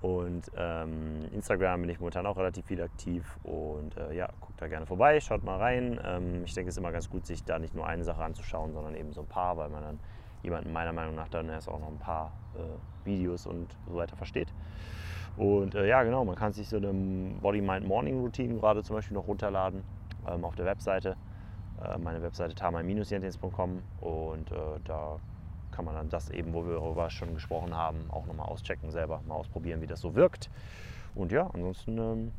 [0.00, 3.36] Und ähm, Instagram bin ich momentan auch relativ viel aktiv.
[3.42, 6.00] Und äh, ja, guckt da gerne vorbei, schaut mal rein.
[6.04, 8.72] Ähm, ich denke, es ist immer ganz gut, sich da nicht nur eine Sache anzuschauen,
[8.74, 10.00] sondern eben so ein paar, weil man dann
[10.44, 14.16] jemanden meiner Meinung nach dann erst auch noch ein paar äh, Videos und so weiter
[14.16, 14.52] versteht.
[15.38, 16.92] Und äh, ja, genau, man kann sich so eine
[17.40, 19.84] Body Mind Morning Routine gerade zum Beispiel noch runterladen
[20.28, 21.16] ähm, auf der Webseite.
[21.82, 25.20] Äh, meine Webseite tama-jentins.com und äh, da
[25.70, 29.20] kann man dann das eben, wo wir darüber schon gesprochen haben, auch nochmal auschecken selber,
[29.28, 30.50] mal ausprobieren, wie das so wirkt.
[31.14, 32.32] Und ja, ansonsten ähm,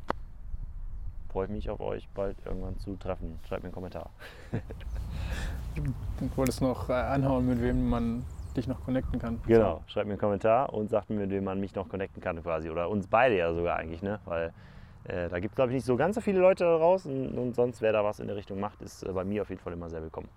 [1.30, 3.38] freue ich mich auf euch bald irgendwann zu treffen.
[3.48, 4.10] Schreibt mir einen Kommentar.
[5.74, 9.38] du wolltest noch äh, anhauen, mit wem man dich noch connecten kann.
[9.46, 12.70] Genau, schreibt mir einen Kommentar und sagt mir, wem man mich noch connecten kann quasi.
[12.70, 14.20] Oder uns beide ja sogar eigentlich, ne?
[14.24, 14.52] Weil
[15.04, 17.38] äh, da gibt es, glaube ich, nicht so ganz so viele Leute da draußen und,
[17.38, 19.60] und sonst, wer da was in der Richtung macht, ist äh, bei mir auf jeden
[19.60, 20.28] Fall immer sehr willkommen.